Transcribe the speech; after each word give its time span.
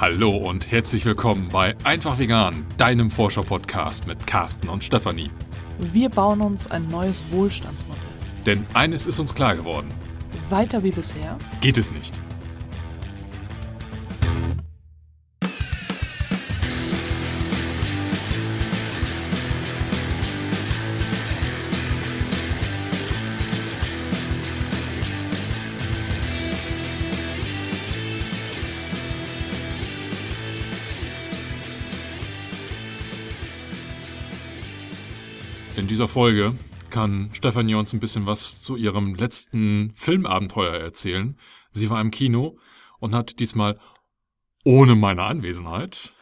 Hallo 0.00 0.30
und 0.30 0.70
herzlich 0.70 1.04
willkommen 1.04 1.48
bei 1.48 1.74
Einfach 1.82 2.20
Vegan, 2.20 2.64
deinem 2.76 3.10
Forscher-Podcast 3.10 4.06
mit 4.06 4.28
Carsten 4.28 4.68
und 4.68 4.84
Stefanie. 4.84 5.28
Wir 5.92 6.08
bauen 6.08 6.40
uns 6.40 6.70
ein 6.70 6.86
neues 6.86 7.24
Wohlstandsmodell. 7.32 8.00
Denn 8.46 8.64
eines 8.74 9.06
ist 9.06 9.18
uns 9.18 9.34
klar 9.34 9.56
geworden. 9.56 9.88
Weiter 10.50 10.84
wie 10.84 10.92
bisher 10.92 11.36
geht 11.60 11.78
es 11.78 11.90
nicht. 11.90 12.14
Folge 36.18 36.52
kann 36.90 37.30
Stefanie 37.32 37.76
uns 37.76 37.92
ein 37.92 38.00
bisschen 38.00 38.26
was 38.26 38.60
zu 38.60 38.74
ihrem 38.74 39.14
letzten 39.14 39.92
Filmabenteuer 39.94 40.74
erzählen. 40.74 41.38
Sie 41.70 41.90
war 41.90 42.00
im 42.00 42.10
Kino 42.10 42.58
und 42.98 43.14
hat 43.14 43.38
diesmal 43.38 43.78
ohne 44.64 44.96
meine 44.96 45.22
Anwesenheit 45.22 46.12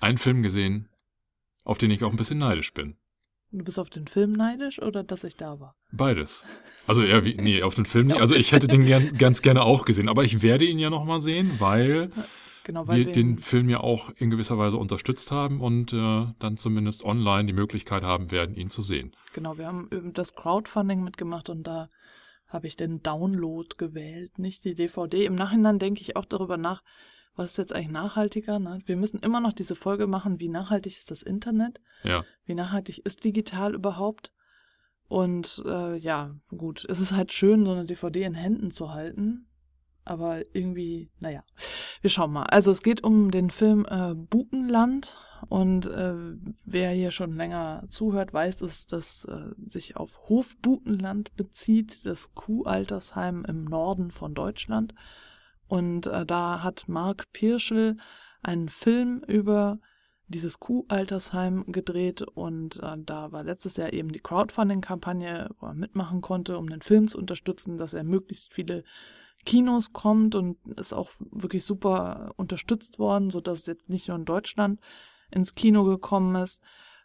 einen 0.00 0.18
Film 0.18 0.42
gesehen, 0.42 0.88
auf 1.62 1.78
den 1.78 1.92
ich 1.92 2.02
auch 2.02 2.10
ein 2.10 2.16
bisschen 2.16 2.38
neidisch 2.38 2.74
bin. 2.74 2.96
Du 3.52 3.62
bist 3.62 3.78
auf 3.78 3.90
den 3.90 4.08
Film 4.08 4.32
neidisch 4.32 4.82
oder 4.82 5.04
dass 5.04 5.22
ich 5.22 5.36
da 5.36 5.60
war? 5.60 5.76
Beides. 5.92 6.42
Also 6.88 7.04
eher 7.04 7.24
wie, 7.24 7.36
nee, 7.36 7.62
auf 7.62 7.76
den 7.76 7.86
Film 7.86 8.06
nicht. 8.08 8.20
Also 8.20 8.34
ich 8.34 8.50
hätte 8.50 8.66
den 8.66 8.84
gern, 8.84 9.16
ganz 9.18 9.40
gerne 9.40 9.62
auch 9.62 9.84
gesehen, 9.84 10.08
aber 10.08 10.24
ich 10.24 10.42
werde 10.42 10.64
ihn 10.64 10.80
ja 10.80 10.90
nochmal 10.90 11.20
sehen, 11.20 11.52
weil 11.60 12.10
Genau, 12.66 12.88
weil 12.88 12.98
wir, 12.98 13.06
wir 13.06 13.12
den 13.12 13.38
Film 13.38 13.68
ja 13.68 13.78
auch 13.78 14.10
in 14.16 14.28
gewisser 14.28 14.58
Weise 14.58 14.76
unterstützt 14.76 15.30
haben 15.30 15.60
und 15.60 15.92
äh, 15.92 16.26
dann 16.40 16.56
zumindest 16.56 17.04
online 17.04 17.46
die 17.46 17.52
Möglichkeit 17.52 18.02
haben 18.02 18.32
werden, 18.32 18.56
ihn 18.56 18.70
zu 18.70 18.82
sehen. 18.82 19.14
Genau, 19.34 19.56
wir 19.56 19.68
haben 19.68 19.88
das 20.14 20.34
Crowdfunding 20.34 21.00
mitgemacht 21.04 21.48
und 21.48 21.62
da 21.62 21.88
habe 22.48 22.66
ich 22.66 22.74
den 22.74 23.04
Download 23.04 23.68
gewählt, 23.78 24.40
nicht 24.40 24.64
die 24.64 24.74
DVD. 24.74 25.26
Im 25.26 25.36
Nachhinein 25.36 25.78
denke 25.78 26.00
ich 26.00 26.16
auch 26.16 26.24
darüber 26.24 26.56
nach, 26.56 26.82
was 27.36 27.52
ist 27.52 27.58
jetzt 27.58 27.72
eigentlich 27.72 27.92
nachhaltiger? 27.92 28.58
Ne? 28.58 28.80
Wir 28.84 28.96
müssen 28.96 29.20
immer 29.20 29.38
noch 29.38 29.52
diese 29.52 29.76
Folge 29.76 30.08
machen, 30.08 30.40
wie 30.40 30.48
nachhaltig 30.48 30.98
ist 30.98 31.12
das 31.12 31.22
Internet? 31.22 31.80
Ja. 32.02 32.24
Wie 32.46 32.54
nachhaltig 32.54 32.98
ist 33.06 33.22
digital 33.22 33.76
überhaupt? 33.76 34.32
Und 35.06 35.62
äh, 35.64 35.96
ja, 35.98 36.34
gut, 36.48 36.84
es 36.88 36.98
ist 36.98 37.12
halt 37.12 37.32
schön, 37.32 37.64
so 37.64 37.70
eine 37.70 37.84
DVD 37.84 38.24
in 38.24 38.34
Händen 38.34 38.72
zu 38.72 38.92
halten. 38.92 39.45
Aber 40.06 40.42
irgendwie, 40.54 41.10
naja, 41.20 41.42
wir 42.00 42.10
schauen 42.10 42.32
mal. 42.32 42.44
Also 42.44 42.70
es 42.70 42.82
geht 42.82 43.04
um 43.04 43.30
den 43.30 43.50
Film 43.50 43.86
äh, 43.90 44.14
Bukenland 44.14 45.16
und 45.48 45.86
äh, 45.86 46.14
wer 46.64 46.90
hier 46.90 47.10
schon 47.10 47.36
länger 47.36 47.84
zuhört, 47.88 48.32
weiß, 48.32 48.56
dass 48.56 48.86
das 48.86 49.24
äh, 49.24 49.50
sich 49.66 49.96
auf 49.96 50.28
Hof 50.28 50.56
Bukenland 50.58 51.34
bezieht, 51.36 52.06
das 52.06 52.34
Kuhaltersheim 52.34 53.44
im 53.46 53.64
Norden 53.64 54.10
von 54.10 54.34
Deutschland. 54.34 54.94
Und 55.68 56.06
äh, 56.06 56.24
da 56.24 56.62
hat 56.62 56.88
Mark 56.88 57.32
Pirschel 57.32 57.96
einen 58.42 58.68
Film 58.68 59.22
über 59.26 59.78
dieses 60.28 60.58
Kuhaltersheim 60.58 61.64
gedreht 61.68 62.22
und 62.22 62.82
äh, 62.82 62.96
da 62.98 63.30
war 63.30 63.44
letztes 63.44 63.76
Jahr 63.76 63.92
eben 63.92 64.10
die 64.10 64.20
Crowdfunding-Kampagne, 64.20 65.50
wo 65.60 65.66
er 65.66 65.74
mitmachen 65.74 66.20
konnte, 66.20 66.58
um 66.58 66.68
den 66.68 66.82
Film 66.82 67.06
zu 67.06 67.18
unterstützen, 67.18 67.78
dass 67.78 67.94
er 67.94 68.02
möglichst 68.02 68.52
viele 68.52 68.82
Kinos 69.46 69.92
kommt 69.94 70.34
und 70.34 70.58
ist 70.76 70.92
auch 70.92 71.10
wirklich 71.30 71.64
super 71.64 72.34
unterstützt 72.36 72.98
worden, 72.98 73.30
so 73.30 73.40
dass 73.40 73.60
es 73.60 73.66
jetzt 73.66 73.88
nicht 73.88 74.08
nur 74.08 74.18
in 74.18 74.26
Deutschland 74.26 74.80
ins 75.30 75.54
Kino 75.54 75.84
gekommen 75.84 76.34
ist, 76.34 76.62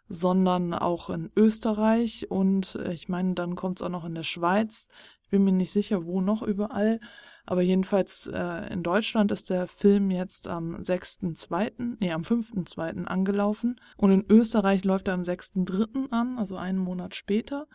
sondern 0.08 0.74
auch 0.74 1.08
in 1.08 1.30
Österreich 1.36 2.30
und 2.30 2.74
äh, 2.74 2.92
ich 2.92 3.08
meine, 3.08 3.34
dann 3.34 3.54
kommt 3.54 3.78
es 3.78 3.82
auch 3.82 3.88
noch 3.88 4.04
in 4.04 4.14
der 4.14 4.24
Schweiz. 4.24 4.88
Ich 5.22 5.30
bin 5.30 5.44
mir 5.44 5.52
nicht 5.52 5.72
sicher, 5.72 6.04
wo 6.04 6.20
noch 6.20 6.42
überall, 6.42 7.00
aber 7.46 7.62
jedenfalls 7.62 8.26
äh, 8.26 8.72
in 8.72 8.82
Deutschland 8.82 9.32
ist 9.32 9.48
der 9.48 9.66
Film 9.66 10.10
jetzt 10.10 10.48
am 10.48 10.76
6.2., 10.76 11.96
nee, 12.00 12.12
am 12.12 12.22
5.2. 12.22 13.04
angelaufen 13.04 13.80
und 13.96 14.10
in 14.10 14.26
Österreich 14.28 14.84
läuft 14.84 15.08
er 15.08 15.14
am 15.14 15.22
6.3. 15.22 16.10
an, 16.10 16.38
also 16.38 16.56
einen 16.56 16.78
Monat 16.78 17.14
später. 17.14 17.66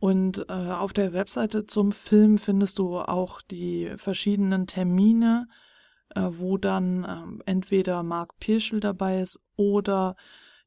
Und 0.00 0.46
äh, 0.48 0.52
auf 0.52 0.92
der 0.92 1.12
Webseite 1.12 1.66
zum 1.66 1.92
Film 1.92 2.38
findest 2.38 2.78
du 2.78 2.98
auch 2.98 3.42
die 3.42 3.92
verschiedenen 3.96 4.66
Termine, 4.66 5.48
äh, 6.14 6.22
wo 6.30 6.56
dann 6.56 7.04
äh, 7.04 7.50
entweder 7.50 8.02
Marc 8.02 8.38
Pirschel 8.38 8.80
dabei 8.80 9.20
ist 9.20 9.40
oder 9.56 10.14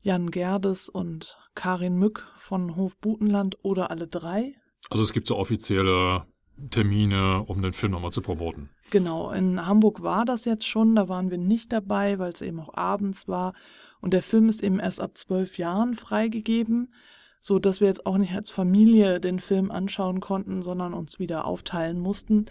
Jan 0.02 0.32
Gerdes 0.32 0.90
und 0.90 1.38
Karin 1.56 1.98
Mück 1.98 2.28
von 2.36 2.76
Hof 2.76 2.98
Butenland 2.98 3.56
oder 3.64 3.90
alle 3.90 4.08
drei. 4.08 4.56
Also 4.90 5.04
es 5.04 5.14
gibt 5.14 5.28
so 5.28 5.38
offizielle 5.38 6.26
Termine, 6.70 7.44
um 7.48 7.62
den 7.62 7.74
Film 7.74 7.94
nochmal 7.94 8.12
zu 8.12 8.22
promoten. 8.22 8.70
Genau, 8.90 9.32
in 9.32 9.66
Hamburg 9.66 10.02
war 10.02 10.26
das 10.26 10.44
jetzt 10.44 10.68
schon, 10.68 10.96
da 10.96 11.08
waren 11.08 11.32
wir 11.32 11.38
nicht 11.38 11.72
dabei, 11.72 12.20
weil 12.20 12.34
es 12.34 12.42
eben 12.42 12.60
auch 12.60 12.74
abends 12.74 13.28
war. 13.28 13.54
Und 14.02 14.14
der 14.14 14.22
Film 14.22 14.50
ist 14.50 14.62
eben 14.62 14.80
erst 14.80 15.00
ab 15.00 15.18
zwölf 15.18 15.58
Jahren 15.58 15.96
freigegeben 15.96 16.92
so 17.42 17.60
dass 17.60 17.82
wir 17.82 17.88
jetzt 17.88 18.06
auch 18.06 18.18
nicht 18.18 18.34
als 18.34 18.50
Familie 18.50 19.20
den 19.20 19.40
Film 19.40 19.72
anschauen 19.72 20.22
konnten, 20.22 20.62
sondern 20.62 20.94
uns 20.94 21.20
wieder 21.20 21.46
aufteilen 21.46 22.00
mussten. 22.00 22.46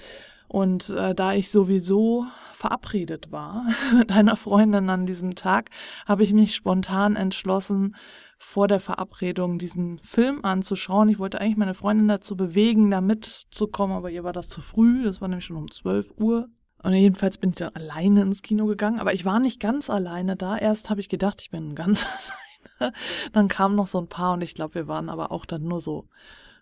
Und 0.49 0.91
äh, 0.91 1.15
da 1.15 1.33
ich 1.33 1.49
sowieso 1.49 2.27
verabredet 2.53 3.31
war 3.31 3.67
mit 3.97 4.11
einer 4.11 4.34
Freundin 4.34 4.91
an 4.91 5.06
diesem 5.06 5.37
Tag, 5.37 5.71
habe 6.06 6.25
ich 6.25 6.33
mich 6.33 6.56
spontan 6.56 7.15
entschlossen, 7.15 7.95
vor 8.37 8.67
der 8.67 8.81
Verabredung 8.81 9.59
diesen 9.59 10.00
Film 10.03 10.45
anzuschauen. 10.45 11.09
Ich 11.09 11.19
wollte 11.19 11.41
eigentlich 11.41 11.59
meine 11.59 11.75
Freundin 11.75 12.09
dazu 12.09 12.37
bewegen, 12.37 12.91
da 12.91 13.00
mitzukommen, 13.00 13.95
aber 13.95 14.11
ihr 14.11 14.25
war 14.25 14.33
das 14.33 14.49
zu 14.49 14.61
früh. 14.61 15.05
Das 15.05 15.21
war 15.21 15.29
nämlich 15.29 15.45
schon 15.45 15.56
um 15.56 15.71
12 15.71 16.15
Uhr. 16.17 16.49
Und 16.83 16.95
jedenfalls 16.95 17.37
bin 17.37 17.50
ich 17.50 17.56
da 17.56 17.69
alleine 17.69 18.23
ins 18.23 18.41
Kino 18.43 18.65
gegangen, 18.65 18.99
aber 18.99 19.12
ich 19.12 19.27
war 19.27 19.39
nicht 19.39 19.61
ganz 19.61 19.91
alleine 19.91 20.34
da. 20.34 20.56
Erst 20.56 20.89
habe 20.89 21.00
ich 21.00 21.11
gedacht, 21.11 21.43
ich 21.43 21.50
bin 21.50 21.75
ganz 21.75 22.05
alleine 22.06 22.50
dann 23.33 23.49
kamen 23.49 23.77
noch 23.77 23.87
so 23.87 23.99
ein 23.99 24.09
paar 24.09 24.35
und 24.35 24.43
ich 24.43 24.55
glaube, 24.55 24.75
wir 24.75 24.89
waren 24.89 25.09
aber 25.09 25.33
auch 25.33 25.47
dann 25.47 25.65
nur 25.65 25.81
so 25.81 26.09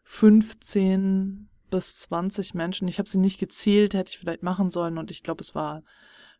15 0.04 1.48
bis 1.70 1.98
20 1.98 2.54
Menschen. 2.54 2.88
Ich 2.88 2.98
habe 2.98 3.08
sie 3.08 3.18
nicht 3.18 3.38
gezählt, 3.38 3.94
hätte 3.94 4.10
ich 4.10 4.18
vielleicht 4.18 4.42
machen 4.42 4.70
sollen 4.70 4.98
und 4.98 5.10
ich 5.10 5.22
glaube, 5.22 5.42
es 5.42 5.54
war, 5.54 5.82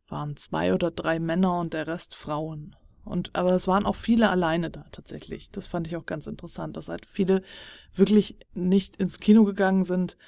waren 0.09 0.37
zwei 0.37 0.75
oder 0.75 0.91
drei 0.91 1.19
Männer 1.19 1.59
und 1.59 1.75
der 1.75 1.87
Rest 1.87 2.15
Frauen. 2.15 2.77
Und, 3.05 3.35
aber 3.35 3.53
es 3.53 3.67
waren 3.67 3.87
auch 3.87 3.95
viele 3.95 4.29
alleine 4.29 4.71
da 4.71 4.85
tatsächlich. 4.93 5.51
Das 5.51 5.67
fand 5.67 5.87
ich 5.87 5.97
auch 5.97 6.05
ganz 6.05 6.27
interessant, 6.27 6.77
dass 6.77 6.89
halt 6.89 7.07
viele 7.07 7.43
wirklich 7.95 8.37
nicht 8.53 8.97
ins 8.97 9.19
Kino 9.19 9.45
gegangen 9.45 9.85
sind, 9.85 10.19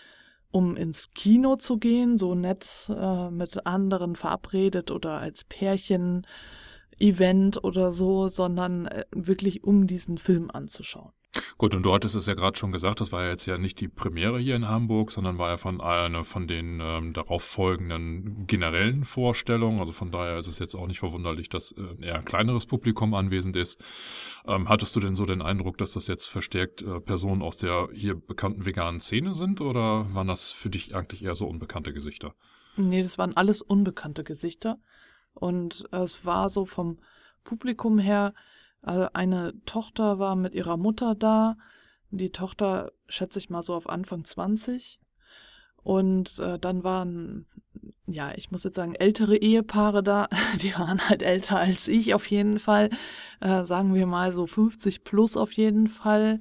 um 0.51 0.77
ins 0.77 1.13
Kino 1.13 1.57
zu 1.57 1.79
gehen, 1.79 2.17
so 2.17 2.35
nett 2.35 2.89
äh, 2.89 3.31
mit 3.31 3.67
anderen 3.67 4.17
verabredet 4.17 4.91
oder 4.91 5.19
als 5.19 5.45
Pärchen 5.45 6.27
Event 7.01 7.63
oder 7.65 7.91
so, 7.91 8.29
sondern 8.29 8.87
äh, 8.87 9.05
wirklich 9.13 9.65
um 9.65 9.87
diesen 9.87 10.19
Film 10.19 10.51
anzuschauen. 10.51 11.13
Gut, 11.59 11.75
und 11.75 11.85
du 11.85 11.93
hattest 11.93 12.17
es 12.17 12.27
ja 12.27 12.35
gerade 12.35 12.59
schon 12.59 12.73
gesagt, 12.73 13.01
das 13.01 13.13
war 13.13 13.23
ja 13.23 13.31
jetzt 13.31 13.47
ja 13.47 13.57
nicht 13.57 13.81
die 13.81 13.87
Premiere 13.87 14.41
hier 14.41 14.57
in 14.57 14.67
Hamburg, 14.67 15.13
sondern 15.13 15.39
war 15.39 15.51
ja 15.51 15.57
von 15.59 15.81
einer 15.81 16.25
von 16.25 16.49
den 16.49 16.81
ähm, 16.83 17.13
darauf 17.13 17.45
folgenden 17.45 18.47
generellen 18.49 19.05
Vorstellungen. 19.05 19.79
Also 19.79 19.93
von 19.93 20.11
daher 20.11 20.39
ist 20.39 20.49
es 20.49 20.59
jetzt 20.59 20.75
auch 20.75 20.89
nicht 20.89 20.99
verwunderlich, 20.99 21.49
dass 21.49 21.73
äh, 21.73 22.05
eher 22.05 22.17
ein 22.17 22.25
kleineres 22.25 22.67
Publikum 22.67 23.15
anwesend 23.15 23.55
ist. 23.57 23.81
Ähm, 24.47 24.69
hattest 24.69 24.97
du 24.97 25.01
denn 25.01 25.15
so 25.15 25.25
den 25.25 25.43
Eindruck, 25.43 25.79
dass 25.79 25.93
das 25.93 26.09
jetzt 26.09 26.27
verstärkt 26.27 26.83
äh, 26.83 26.99
Personen 26.99 27.43
aus 27.43 27.59
der 27.59 27.91
hier 27.93 28.17
bekannten 28.17 28.65
veganen 28.65 28.99
Szene 28.99 29.33
sind 29.33 29.61
oder 29.61 30.13
waren 30.13 30.27
das 30.27 30.51
für 30.51 30.71
dich 30.71 30.97
eigentlich 30.97 31.23
eher 31.23 31.37
so 31.37 31.47
unbekannte 31.47 31.93
Gesichter? 31.93 32.35
Nee, 32.77 33.03
das 33.03 33.19
waren 33.19 33.37
alles 33.37 33.63
unbekannte 33.63 34.25
Gesichter. 34.25 34.79
Und 35.35 35.87
es 35.93 36.25
war 36.25 36.49
so 36.49 36.65
vom 36.65 36.99
Publikum 37.45 37.99
her, 37.99 38.35
also 38.83 39.09
eine 39.13 39.55
Tochter 39.67 40.19
war 40.19 40.37
mit 40.37 40.55
ihrer 40.55 40.77
Mutter 40.77 41.15
da. 41.15 41.57
Die 42.11 42.31
Tochter 42.31 42.93
schätze 43.09 43.39
ich 43.39 43.51
mal 43.51 43.63
so 43.63 43.75
auf 43.75 43.89
Anfang 43.89 44.25
20. 44.25 45.01
Und 45.83 46.39
äh, 46.39 46.59
dann 46.59 46.85
waren, 46.85 47.47
ja, 48.07 48.33
ich 48.37 48.51
muss 48.51 48.65
jetzt 48.65 48.77
sagen, 48.77 48.95
ältere 48.95 49.37
Ehepaare 49.37 50.03
da. 50.03 50.29
Die 50.63 50.75
waren 50.75 51.09
halt 51.09 51.23
älter 51.23 51.59
als 51.59 51.89
ich 51.89 52.15
auf 52.15 52.27
jeden 52.27 52.59
Fall. 52.59 52.91
Äh, 53.41 53.65
sagen 53.65 53.95
wir 53.95 54.07
mal 54.07 54.33
so 54.33 54.47
50 54.47 55.05
plus 55.05 55.37
auf 55.37 55.53
jeden 55.53 55.89
Fall. 55.89 56.41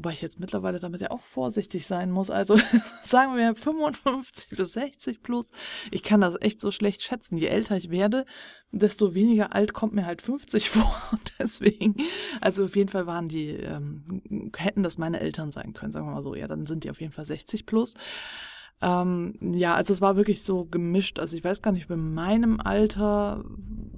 Wobei 0.00 0.12
ich 0.14 0.22
jetzt 0.22 0.40
mittlerweile 0.40 0.80
damit 0.80 1.02
ja 1.02 1.10
auch 1.10 1.20
vorsichtig 1.20 1.86
sein 1.86 2.10
muss. 2.10 2.30
Also 2.30 2.58
sagen 3.04 3.36
wir 3.36 3.54
55 3.54 4.48
bis 4.56 4.72
60 4.72 5.22
plus. 5.22 5.50
Ich 5.90 6.02
kann 6.02 6.22
das 6.22 6.36
echt 6.40 6.62
so 6.62 6.70
schlecht 6.70 7.02
schätzen. 7.02 7.36
Je 7.36 7.48
älter 7.48 7.76
ich 7.76 7.90
werde, 7.90 8.24
desto 8.72 9.12
weniger 9.12 9.54
alt 9.54 9.74
kommt 9.74 9.92
mir 9.92 10.06
halt 10.06 10.22
50 10.22 10.70
vor. 10.70 10.96
Und 11.12 11.34
deswegen, 11.38 11.96
also 12.40 12.64
auf 12.64 12.76
jeden 12.76 12.88
Fall 12.88 13.06
waren 13.06 13.28
die, 13.28 13.50
ähm, 13.50 14.50
hätten 14.56 14.82
das 14.82 14.96
meine 14.96 15.20
Eltern 15.20 15.50
sein 15.50 15.74
können, 15.74 15.92
sagen 15.92 16.06
wir 16.06 16.14
mal 16.14 16.22
so. 16.22 16.34
Ja, 16.34 16.48
dann 16.48 16.64
sind 16.64 16.84
die 16.84 16.90
auf 16.90 17.02
jeden 17.02 17.12
Fall 17.12 17.26
60 17.26 17.66
plus. 17.66 17.92
Ähm, 18.82 19.34
ja, 19.40 19.74
also 19.74 19.92
es 19.92 20.00
war 20.00 20.16
wirklich 20.16 20.42
so 20.42 20.64
gemischt. 20.64 21.18
Also 21.18 21.36
ich 21.36 21.44
weiß 21.44 21.62
gar 21.62 21.72
nicht, 21.72 21.88
bei 21.88 21.96
meinem 21.96 22.60
Alter 22.60 23.44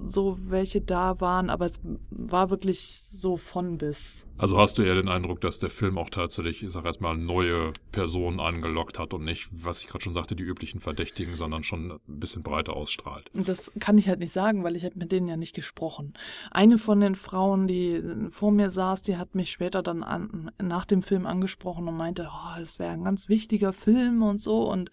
so 0.05 0.37
welche 0.49 0.81
da 0.81 1.19
waren, 1.21 1.49
aber 1.49 1.65
es 1.65 1.79
war 2.09 2.49
wirklich 2.49 3.01
so 3.01 3.37
von 3.37 3.77
bis. 3.77 4.27
Also 4.37 4.57
hast 4.57 4.77
du 4.77 4.83
eher 4.83 4.95
den 4.95 5.07
Eindruck, 5.07 5.39
dass 5.41 5.59
der 5.59 5.69
Film 5.69 5.97
auch 5.97 6.09
tatsächlich, 6.09 6.63
ich 6.63 6.71
sag 6.71 6.85
erstmal, 6.85 7.17
neue 7.17 7.71
Personen 7.91 8.39
angelockt 8.39 8.99
hat 8.99 9.13
und 9.13 9.23
nicht, 9.23 9.49
was 9.51 9.79
ich 9.79 9.87
gerade 9.87 10.03
schon 10.03 10.13
sagte, 10.13 10.35
die 10.35 10.43
üblichen 10.43 10.81
Verdächtigen, 10.81 11.35
sondern 11.35 11.63
schon 11.63 11.91
ein 11.91 11.99
bisschen 12.07 12.43
breiter 12.43 12.75
ausstrahlt. 12.75 13.29
Das 13.33 13.71
kann 13.79 13.97
ich 13.97 14.09
halt 14.09 14.19
nicht 14.19 14.33
sagen, 14.33 14.63
weil 14.63 14.75
ich 14.75 14.83
habe 14.83 14.97
mit 14.97 15.11
denen 15.11 15.27
ja 15.27 15.37
nicht 15.37 15.55
gesprochen. 15.55 16.13
Eine 16.51 16.77
von 16.77 16.99
den 16.99 17.15
Frauen, 17.15 17.67
die 17.67 18.03
vor 18.29 18.51
mir 18.51 18.69
saß, 18.69 19.03
die 19.03 19.17
hat 19.17 19.35
mich 19.35 19.51
später 19.51 19.81
dann 19.81 20.03
an, 20.03 20.51
nach 20.61 20.85
dem 20.85 21.01
Film 21.01 21.25
angesprochen 21.25 21.87
und 21.87 21.95
meinte, 21.95 22.27
oh, 22.29 22.59
das 22.59 22.79
wäre 22.79 22.91
ein 22.91 23.05
ganz 23.05 23.29
wichtiger 23.29 23.71
Film 23.71 24.23
und 24.23 24.41
so 24.41 24.69
und 24.73 24.91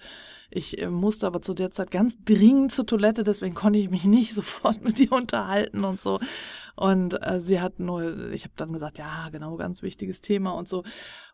ich 0.50 0.80
äh, 0.80 0.90
musste 0.90 1.26
aber 1.26 1.42
zu 1.42 1.54
der 1.54 1.70
Zeit 1.70 1.90
ganz 1.90 2.22
dringend 2.24 2.72
zur 2.72 2.86
Toilette, 2.86 3.24
deswegen 3.24 3.54
konnte 3.54 3.78
ich 3.78 3.90
mich 3.90 4.04
nicht 4.04 4.34
sofort 4.34 4.84
mit 4.84 5.00
ihr 5.00 5.12
unterhalten 5.12 5.84
und 5.84 6.00
so. 6.00 6.20
Und 6.76 7.14
äh, 7.22 7.40
sie 7.40 7.60
hat 7.60 7.78
nur, 7.78 8.30
ich 8.30 8.44
habe 8.44 8.54
dann 8.56 8.72
gesagt, 8.72 8.98
ja, 8.98 9.28
genau, 9.30 9.56
ganz 9.56 9.82
wichtiges 9.82 10.20
Thema 10.20 10.52
und 10.52 10.68
so. 10.68 10.84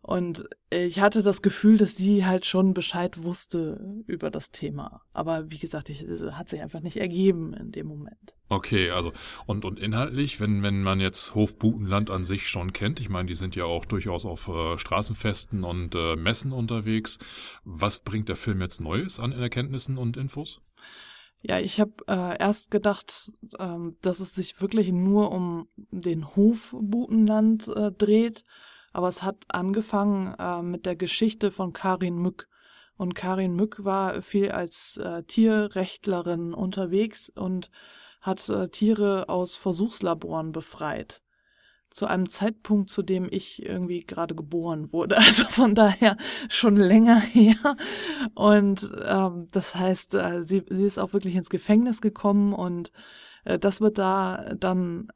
Und 0.02 0.48
ich 0.70 1.00
hatte 1.00 1.22
das 1.22 1.42
Gefühl, 1.42 1.78
dass 1.78 1.96
sie 1.96 2.24
halt 2.24 2.46
schon 2.46 2.74
Bescheid 2.74 3.24
wusste 3.24 4.02
über 4.06 4.30
das 4.30 4.52
Thema. 4.52 5.02
Aber 5.12 5.50
wie 5.50 5.58
gesagt, 5.58 5.88
ich, 5.88 6.02
es 6.02 6.22
hat 6.32 6.48
sich 6.48 6.62
einfach 6.62 6.80
nicht 6.80 6.96
ergeben 6.96 7.54
in 7.54 7.72
dem 7.72 7.86
Moment. 7.88 8.34
Okay, 8.48 8.90
also 8.90 9.12
und, 9.46 9.64
und 9.64 9.80
inhaltlich, 9.80 10.38
wenn, 10.38 10.62
wenn 10.62 10.82
man 10.82 11.00
jetzt 11.00 11.34
Hofbutenland 11.34 12.10
an 12.10 12.24
sich 12.24 12.48
schon 12.48 12.72
kennt, 12.72 13.00
ich 13.00 13.08
meine, 13.08 13.26
die 13.26 13.34
sind 13.34 13.56
ja 13.56 13.64
auch 13.64 13.84
durchaus 13.84 14.24
auf 14.24 14.46
äh, 14.46 14.78
Straßenfesten 14.78 15.64
und 15.64 15.96
äh, 15.96 16.14
Messen 16.14 16.52
unterwegs. 16.52 17.18
Was 17.64 17.98
bringt 17.98 18.28
der 18.28 18.36
Film 18.36 18.60
jetzt 18.60 18.80
Neues 18.80 19.18
an 19.18 19.32
Erkenntnissen 19.32 19.98
und 19.98 20.16
Infos? 20.16 20.60
Ja, 21.42 21.60
ich 21.60 21.80
habe 21.80 21.92
äh, 22.08 22.38
erst 22.38 22.70
gedacht, 22.70 23.32
ähm, 23.58 23.96
dass 24.02 24.20
es 24.20 24.34
sich 24.34 24.60
wirklich 24.60 24.90
nur 24.90 25.30
um 25.30 25.68
den 25.76 26.34
Hof 26.34 26.74
Butenland 26.78 27.68
äh, 27.68 27.92
dreht, 27.92 28.44
aber 28.92 29.08
es 29.08 29.22
hat 29.22 29.44
angefangen 29.48 30.34
äh, 30.38 30.62
mit 30.62 30.86
der 30.86 30.96
Geschichte 30.96 31.50
von 31.50 31.72
Karin 31.72 32.16
Mück. 32.16 32.48
Und 32.96 33.14
Karin 33.14 33.54
Mück 33.54 33.84
war 33.84 34.22
viel 34.22 34.50
als 34.50 34.96
äh, 34.96 35.22
Tierrechtlerin 35.24 36.54
unterwegs 36.54 37.28
und 37.28 37.70
hat 38.22 38.48
äh, 38.48 38.68
Tiere 38.68 39.28
aus 39.28 39.54
Versuchslaboren 39.54 40.52
befreit 40.52 41.22
zu 41.90 42.06
einem 42.06 42.28
Zeitpunkt, 42.28 42.90
zu 42.90 43.02
dem 43.02 43.28
ich 43.30 43.64
irgendwie 43.64 44.04
gerade 44.04 44.34
geboren 44.34 44.92
wurde. 44.92 45.16
Also 45.26 45.44
von 45.44 45.74
daher 45.74 46.16
schon 46.48 46.76
länger 46.76 47.20
her. 47.20 47.76
Und 48.34 48.92
ähm, 49.04 49.48
das 49.52 49.74
heißt, 49.74 50.14
äh, 50.14 50.42
sie, 50.42 50.62
sie 50.68 50.84
ist 50.84 50.98
auch 50.98 51.12
wirklich 51.12 51.34
ins 51.34 51.50
Gefängnis 51.50 52.00
gekommen 52.00 52.52
und 52.52 52.92
äh, 53.44 53.58
das 53.58 53.80
wird 53.80 53.98
da 53.98 54.54
dann 54.58 55.08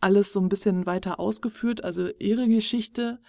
alles 0.00 0.32
so 0.32 0.40
ein 0.40 0.48
bisschen 0.48 0.86
weiter 0.86 1.20
ausgeführt. 1.20 1.84
Also 1.84 2.08
ihre 2.18 2.48
Geschichte 2.48 3.20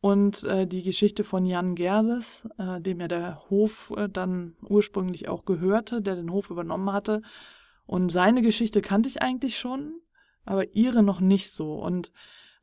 und 0.00 0.42
äh, 0.44 0.66
die 0.66 0.82
Geschichte 0.82 1.22
von 1.22 1.46
Jan 1.46 1.74
Gerdes, 1.74 2.48
äh, 2.58 2.80
dem 2.80 3.00
ja 3.00 3.08
der 3.08 3.48
Hof 3.50 3.92
äh, 3.96 4.08
dann 4.08 4.56
ursprünglich 4.62 5.28
auch 5.28 5.44
gehörte, 5.44 6.02
der 6.02 6.16
den 6.16 6.32
Hof 6.32 6.50
übernommen 6.50 6.92
hatte. 6.92 7.22
Und 7.86 8.10
seine 8.10 8.42
Geschichte 8.42 8.80
kannte 8.80 9.08
ich 9.08 9.22
eigentlich 9.22 9.58
schon 9.58 10.00
aber 10.44 10.74
ihre 10.74 11.02
noch 11.02 11.20
nicht 11.20 11.50
so. 11.52 11.74
Und 11.74 12.12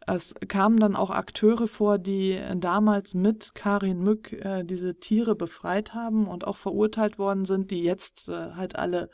es 0.07 0.33
kamen 0.47 0.79
dann 0.79 0.95
auch 0.95 1.11
Akteure 1.11 1.67
vor, 1.67 1.97
die 1.97 2.39
damals 2.55 3.13
mit 3.13 3.53
Karin 3.53 3.99
Mück 3.99 4.33
äh, 4.33 4.63
diese 4.63 4.99
Tiere 4.99 5.35
befreit 5.35 5.93
haben 5.93 6.27
und 6.27 6.47
auch 6.47 6.57
verurteilt 6.57 7.19
worden 7.19 7.45
sind, 7.45 7.69
die 7.69 7.83
jetzt 7.83 8.29
äh, 8.29 8.53
halt 8.53 8.75
alle 8.75 9.09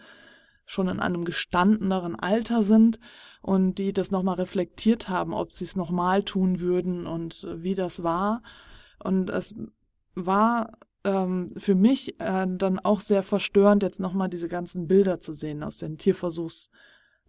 schon 0.66 0.88
in 0.88 1.00
einem 1.00 1.26
gestandeneren 1.26 2.16
Alter 2.16 2.64
sind 2.64 3.00
und 3.42 3.76
die 3.76 3.94
das 3.94 4.10
nochmal 4.10 4.36
reflektiert 4.36 5.10
haben, 5.10 5.34
ob 5.34 5.54
sie 5.54 5.66
es 5.66 5.76
nochmal 5.76 6.24
tun 6.24 6.60
würden 6.60 7.08
und 7.08 7.44
äh, 7.44 7.62
wie 7.62 7.76
das 7.76 8.04
war. 8.04 8.42
Und 9.04 9.30
es 9.30 9.54
war 10.16 10.78
ähm, 11.04 11.52
für 11.58 11.76
mich 11.76 12.20
äh, 12.20 12.48
dann 12.50 12.80
auch 12.80 13.00
sehr 13.00 13.22
verstörend, 13.22 13.84
jetzt 13.84 14.00
nochmal 14.00 14.30
diese 14.30 14.48
ganzen 14.48 14.88
Bilder 14.88 15.20
zu 15.20 15.34
sehen 15.34 15.64
aus 15.64 15.78
den 15.78 15.98
Tierversuchs. 15.98 16.72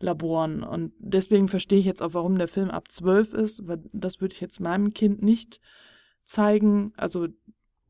Laboren. 0.00 0.62
Und 0.62 0.93
deswegen 0.98 1.48
verstehe 1.48 1.78
ich 1.78 1.87
jetzt 1.87 2.02
auch, 2.02 2.14
warum 2.14 2.38
der 2.38 2.48
Film 2.48 2.70
ab 2.70 2.90
zwölf 2.90 3.32
ist, 3.32 3.66
weil 3.66 3.82
das 3.93 4.20
würde 4.20 4.34
ich 4.34 4.40
jetzt 4.40 4.60
meinem 4.60 4.93
Kind 4.93 5.22
nicht 5.22 5.60
zeigen, 6.25 6.93
also 6.96 7.28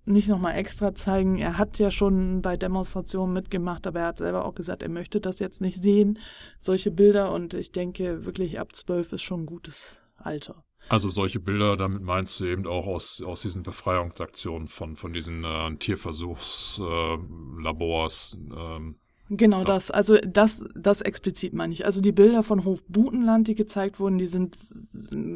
nicht 0.04 0.28
nochmal 0.28 0.56
extra 0.56 0.94
zeigen. 0.94 1.36
Er 1.36 1.58
hat 1.58 1.78
ja 1.78 1.90
schon 1.90 2.42
bei 2.42 2.56
Demonstrationen 2.56 3.34
mitgemacht, 3.34 3.86
aber 3.86 4.00
er 4.00 4.06
hat 4.06 4.18
selber 4.18 4.44
auch 4.44 4.54
gesagt, 4.54 4.82
er 4.82 4.88
möchte 4.88 5.20
das 5.20 5.40
jetzt 5.40 5.60
nicht 5.60 5.82
sehen, 5.82 6.20
solche 6.60 6.92
Bilder. 6.92 7.32
Und 7.32 7.54
ich 7.54 7.72
denke 7.72 8.24
wirklich, 8.24 8.60
ab 8.60 8.76
zwölf 8.76 9.12
ist 9.12 9.22
schon 9.22 9.42
ein 9.42 9.46
gutes 9.46 10.02
Alter. 10.16 10.62
Also 10.88 11.08
solche 11.08 11.40
Bilder, 11.40 11.76
damit 11.76 12.02
meinst 12.02 12.38
du 12.38 12.44
eben 12.44 12.68
auch 12.68 12.86
aus, 12.86 13.20
aus 13.20 13.42
diesen 13.42 13.64
Befreiungsaktionen 13.64 14.68
von, 14.68 14.94
von 14.94 15.12
diesen 15.12 15.42
äh, 15.42 15.74
Tierversuchslabors. 15.76 18.38
Äh, 18.38 18.54
ähm, 18.54 19.00
Genau 19.28 19.58
ja. 19.58 19.64
das, 19.64 19.90
also 19.90 20.16
das, 20.18 20.64
das 20.76 21.00
explizit 21.00 21.52
meine 21.52 21.72
ich. 21.72 21.84
Also 21.84 22.00
die 22.00 22.12
Bilder 22.12 22.44
von 22.44 22.64
Hof 22.64 22.84
Butenland, 22.84 23.48
die 23.48 23.56
gezeigt 23.56 23.98
wurden, 23.98 24.18
die 24.18 24.26
sind 24.26 24.56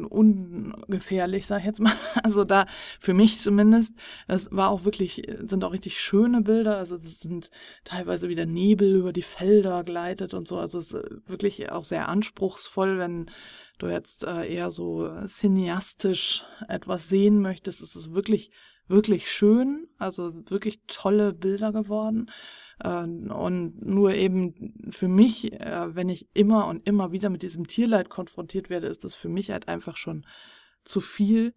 ungefährlich, 0.09 1.45
sag 1.45 1.59
ich 1.59 1.65
jetzt 1.65 1.81
mal. 1.81 1.91
Also 2.23 2.45
da, 2.45 2.67
für 2.99 3.13
mich 3.13 3.39
zumindest, 3.39 3.95
das 4.27 4.49
war 4.51 4.69
auch 4.69 4.85
wirklich, 4.85 5.23
sind 5.45 5.63
auch 5.63 5.73
richtig 5.73 5.99
schöne 5.99 6.41
Bilder. 6.41 6.77
Also 6.77 6.97
das 6.97 7.19
sind 7.19 7.49
teilweise 7.83 8.29
wieder 8.29 8.45
Nebel 8.45 8.95
über 8.95 9.11
die 9.11 9.21
Felder 9.23 9.83
gleitet 9.83 10.33
und 10.33 10.47
so. 10.47 10.57
Also 10.57 10.77
es 10.77 10.93
ist 10.93 11.29
wirklich 11.29 11.69
auch 11.71 11.83
sehr 11.83 12.07
anspruchsvoll, 12.07 12.97
wenn 12.97 13.29
du 13.79 13.87
jetzt 13.87 14.23
äh, 14.23 14.53
eher 14.53 14.71
so 14.71 15.09
cineastisch 15.25 16.45
etwas 16.69 17.09
sehen 17.09 17.41
möchtest. 17.41 17.81
Es 17.81 17.97
ist 17.97 18.13
wirklich, 18.13 18.51
wirklich 18.87 19.29
schön. 19.29 19.87
Also 19.97 20.31
wirklich 20.49 20.81
tolle 20.87 21.33
Bilder 21.33 21.73
geworden. 21.73 22.29
Ähm, 22.83 23.31
und 23.31 23.85
nur 23.85 24.13
eben 24.13 24.89
für 24.89 25.07
mich, 25.07 25.53
äh, 25.53 25.95
wenn 25.95 26.09
ich 26.09 26.29
immer 26.33 26.67
und 26.67 26.87
immer 26.87 27.11
wieder 27.11 27.29
mit 27.29 27.43
diesem 27.43 27.67
Tierleid 27.67 28.09
konfrontiert 28.09 28.69
werde, 28.69 28.87
ist 28.87 29.03
das 29.03 29.15
für 29.15 29.29
mich 29.29 29.51
halt 29.51 29.67
einfach 29.67 29.97
schon 29.97 30.25
zu 30.83 31.01
viel. 31.01 31.53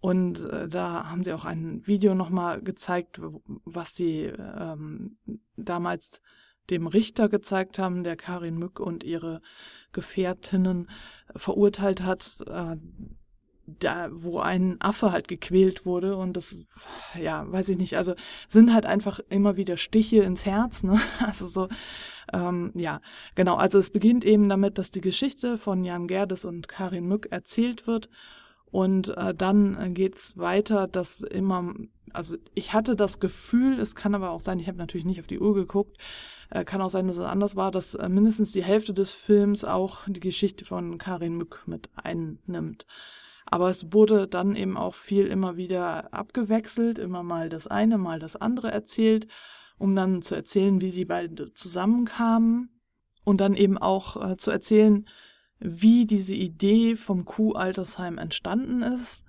Und 0.00 0.44
äh, 0.44 0.68
da 0.68 1.10
haben 1.10 1.24
sie 1.24 1.32
auch 1.32 1.44
ein 1.44 1.86
Video 1.86 2.14
nochmal 2.14 2.62
gezeigt, 2.62 3.20
was 3.64 3.96
sie 3.96 4.24
ähm, 4.24 5.18
damals 5.56 6.22
dem 6.70 6.86
Richter 6.86 7.28
gezeigt 7.28 7.78
haben, 7.78 8.04
der 8.04 8.16
Karin 8.16 8.58
Mück 8.58 8.78
und 8.78 9.02
ihre 9.02 9.40
Gefährtinnen 9.92 10.90
verurteilt 11.34 12.02
hat, 12.02 12.38
äh, 12.46 12.76
da, 13.78 14.08
wo 14.12 14.38
ein 14.40 14.76
Affe 14.80 15.12
halt 15.12 15.28
gequält 15.28 15.86
wurde 15.86 16.16
und 16.16 16.36
das, 16.36 16.60
ja, 17.20 17.50
weiß 17.50 17.68
ich 17.70 17.76
nicht, 17.76 17.96
also 17.96 18.14
sind 18.48 18.72
halt 18.72 18.86
einfach 18.86 19.20
immer 19.28 19.56
wieder 19.56 19.76
Stiche 19.76 20.22
ins 20.22 20.46
Herz, 20.46 20.82
ne? 20.82 20.98
Also 21.20 21.46
so, 21.46 21.68
ähm, 22.32 22.72
ja, 22.74 23.00
genau, 23.34 23.56
also 23.56 23.78
es 23.78 23.90
beginnt 23.90 24.24
eben 24.24 24.48
damit, 24.48 24.78
dass 24.78 24.90
die 24.90 25.00
Geschichte 25.00 25.58
von 25.58 25.84
Jan 25.84 26.06
Gerdes 26.06 26.44
und 26.44 26.68
Karin 26.68 27.06
Mück 27.06 27.28
erzählt 27.30 27.86
wird 27.86 28.08
und 28.70 29.16
äh, 29.16 29.34
dann 29.34 29.94
geht's 29.94 30.36
weiter, 30.36 30.86
dass 30.86 31.22
immer, 31.22 31.74
also 32.12 32.36
ich 32.54 32.72
hatte 32.72 32.96
das 32.96 33.18
Gefühl, 33.18 33.78
es 33.80 33.94
kann 33.94 34.14
aber 34.14 34.30
auch 34.30 34.40
sein, 34.40 34.58
ich 34.58 34.68
habe 34.68 34.78
natürlich 34.78 35.06
nicht 35.06 35.20
auf 35.20 35.26
die 35.26 35.40
Uhr 35.40 35.54
geguckt, 35.54 35.96
äh, 36.50 36.64
kann 36.64 36.82
auch 36.82 36.90
sein, 36.90 37.06
dass 37.06 37.16
es 37.16 37.24
anders 37.24 37.56
war, 37.56 37.70
dass 37.70 37.94
äh, 37.94 38.08
mindestens 38.08 38.52
die 38.52 38.62
Hälfte 38.62 38.92
des 38.92 39.12
Films 39.12 39.64
auch 39.64 40.02
die 40.06 40.20
Geschichte 40.20 40.64
von 40.64 40.98
Karin 40.98 41.36
Mück 41.36 41.62
mit 41.66 41.88
einnimmt. 41.94 42.86
Aber 43.50 43.70
es 43.70 43.92
wurde 43.92 44.28
dann 44.28 44.56
eben 44.56 44.76
auch 44.76 44.94
viel 44.94 45.26
immer 45.26 45.56
wieder 45.56 46.12
abgewechselt, 46.12 46.98
immer 46.98 47.22
mal 47.22 47.48
das 47.48 47.66
eine, 47.66 47.98
mal 47.98 48.18
das 48.18 48.36
andere 48.36 48.70
erzählt, 48.70 49.26
um 49.78 49.94
dann 49.96 50.22
zu 50.22 50.34
erzählen, 50.34 50.80
wie 50.80 50.90
sie 50.90 51.04
beide 51.04 51.52
zusammenkamen 51.54 52.80
und 53.24 53.40
dann 53.40 53.54
eben 53.54 53.78
auch 53.78 54.30
äh, 54.30 54.36
zu 54.36 54.50
erzählen, 54.50 55.06
wie 55.60 56.06
diese 56.06 56.34
Idee 56.34 56.96
vom 56.96 57.24
Kuh-Altersheim 57.24 58.18
entstanden 58.18 58.82
ist 58.82 59.24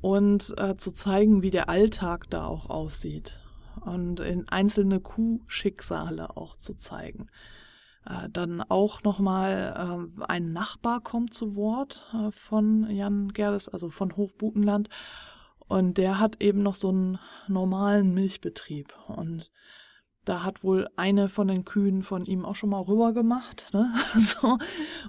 und 0.00 0.54
äh, 0.58 0.76
zu 0.76 0.92
zeigen, 0.92 1.42
wie 1.42 1.50
der 1.50 1.68
Alltag 1.68 2.30
da 2.30 2.46
auch 2.46 2.70
aussieht 2.70 3.40
und 3.84 4.20
in 4.20 4.48
einzelne 4.48 5.00
Kuhschicksale 5.00 6.36
auch 6.36 6.56
zu 6.56 6.74
zeigen. 6.74 7.28
Äh, 8.06 8.28
dann 8.30 8.62
auch 8.62 9.02
nochmal 9.02 10.08
äh, 10.18 10.24
ein 10.24 10.52
Nachbar 10.52 11.00
kommt 11.00 11.34
zu 11.34 11.54
Wort 11.54 12.06
äh, 12.14 12.30
von 12.30 12.88
Jan 12.90 13.28
Gerdes, 13.28 13.68
also 13.68 13.90
von 13.90 14.16
Hof 14.16 14.36
Butenland. 14.36 14.88
Und 15.68 15.98
der 15.98 16.18
hat 16.18 16.40
eben 16.42 16.62
noch 16.62 16.74
so 16.74 16.88
einen 16.88 17.18
normalen 17.46 18.12
Milchbetrieb. 18.12 18.94
Und 19.06 19.50
da 20.24 20.42
hat 20.42 20.64
wohl 20.64 20.88
eine 20.96 21.28
von 21.28 21.48
den 21.48 21.64
Kühen 21.64 22.02
von 22.02 22.24
ihm 22.24 22.44
auch 22.44 22.56
schon 22.56 22.70
mal 22.70 22.80
rüber 22.80 23.12
gemacht. 23.12 23.68
Ne? 23.72 23.92
so. 24.16 24.58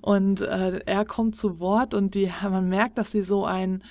Und 0.02 0.42
äh, 0.42 0.80
er 0.86 1.06
kommt 1.06 1.36
zu 1.36 1.60
Wort 1.60 1.94
und 1.94 2.14
die, 2.16 2.32
man 2.44 2.70
merkt, 2.70 2.98
dass 2.98 3.12
sie 3.12 3.24
so 3.24 3.46
ein 3.46 3.84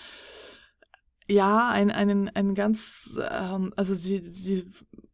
ja, 1.30 1.68
ein, 1.68 1.92
einen, 1.92 2.28
ein 2.28 2.54
ganz, 2.56 3.16
ähm, 3.30 3.72
also 3.76 3.94
sie, 3.94 4.18
sie 4.18 4.64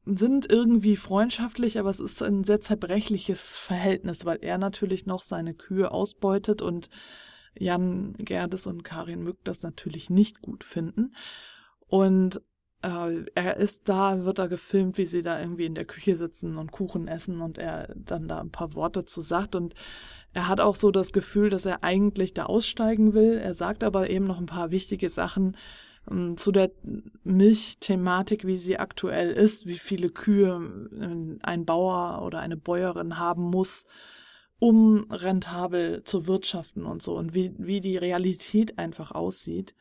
sind 0.07 0.51
irgendwie 0.51 0.97
freundschaftlich, 0.97 1.79
aber 1.79 1.91
es 1.91 2.01
ist 2.01 2.23
ein 2.23 2.45
sehr 2.45 2.61
zerbrechliches 2.61 3.57
Verhältnis, 3.57 4.25
weil 4.25 4.39
er 4.41 4.57
natürlich 4.57 5.07
noch 5.07 5.23
seine 5.23 5.53
Kühe 5.55 5.91
ausbeutet 5.91 6.63
und 6.63 6.89
Jan 7.59 8.15
Gerdes 8.19 8.67
und 8.67 8.85
Karin 8.85 9.23
Mück 9.23 9.39
das 9.45 9.63
natürlich 9.63 10.09
nicht 10.11 10.43
gut 10.43 10.63
finden. 10.63 11.15
Und 11.89 12.41
äh, 12.83 13.25
er 13.35 13.57
ist 13.57 13.89
da, 13.89 14.25
wird 14.25 14.39
da 14.39 14.47
gefilmt, 14.47 14.99
wie 14.99 15.07
sie 15.07 15.23
da 15.23 15.41
irgendwie 15.41 15.67
in 15.67 15.75
der 15.75 15.87
Küche 15.87 16.17
sitzen 16.17 16.57
und 16.57 16.71
Kuchen 16.71 17.09
essen 17.09 17.41
und 17.41 17.59
er 17.59 17.93
dann 17.97 18.29
da 18.29 18.41
ein 18.41 18.51
paar 18.51 18.75
Worte 18.75 19.05
zu 19.05 19.21
sagt 19.21 19.55
und 19.55 19.75
er 20.33 20.49
hat 20.49 20.61
auch 20.61 20.75
so 20.75 20.91
das 20.91 21.13
Gefühl, 21.13 21.49
dass 21.49 21.65
er 21.65 21.83
eigentlich 21.83 22.35
da 22.35 22.45
aussteigen 22.45 23.15
will. 23.15 23.39
Er 23.39 23.55
sagt 23.55 23.83
aber 23.83 24.11
eben 24.11 24.27
noch 24.27 24.39
ein 24.39 24.47
paar 24.47 24.71
wichtige 24.71 25.09
Sachen 25.09 25.57
zu 26.37 26.53
der 26.53 26.71
Milchthematik, 27.25 28.47
wie 28.47 28.57
sie 28.57 28.79
aktuell 28.79 29.33
ist, 29.33 29.67
wie 29.67 29.79
viele 29.79 30.11
Kühe 30.11 30.89
äh, 30.93 31.39
ein 31.43 31.65
Bauer 31.65 32.23
oder 32.25 32.41
eine 32.41 32.57
Bäuerin 32.57 33.19
haben 33.19 33.43
muss, 33.43 33.87
um 34.59 35.07
rentabel 35.11 36.05
zu 36.05 36.27
wirtschaften 36.27 36.85
und 36.85 37.03
so 37.03 37.17
und 37.17 37.35
wie, 37.35 37.53
wie 37.59 37.81
die 37.81 37.97
Realität 37.97 38.79
einfach 38.79 39.11
aussieht. 39.13 39.75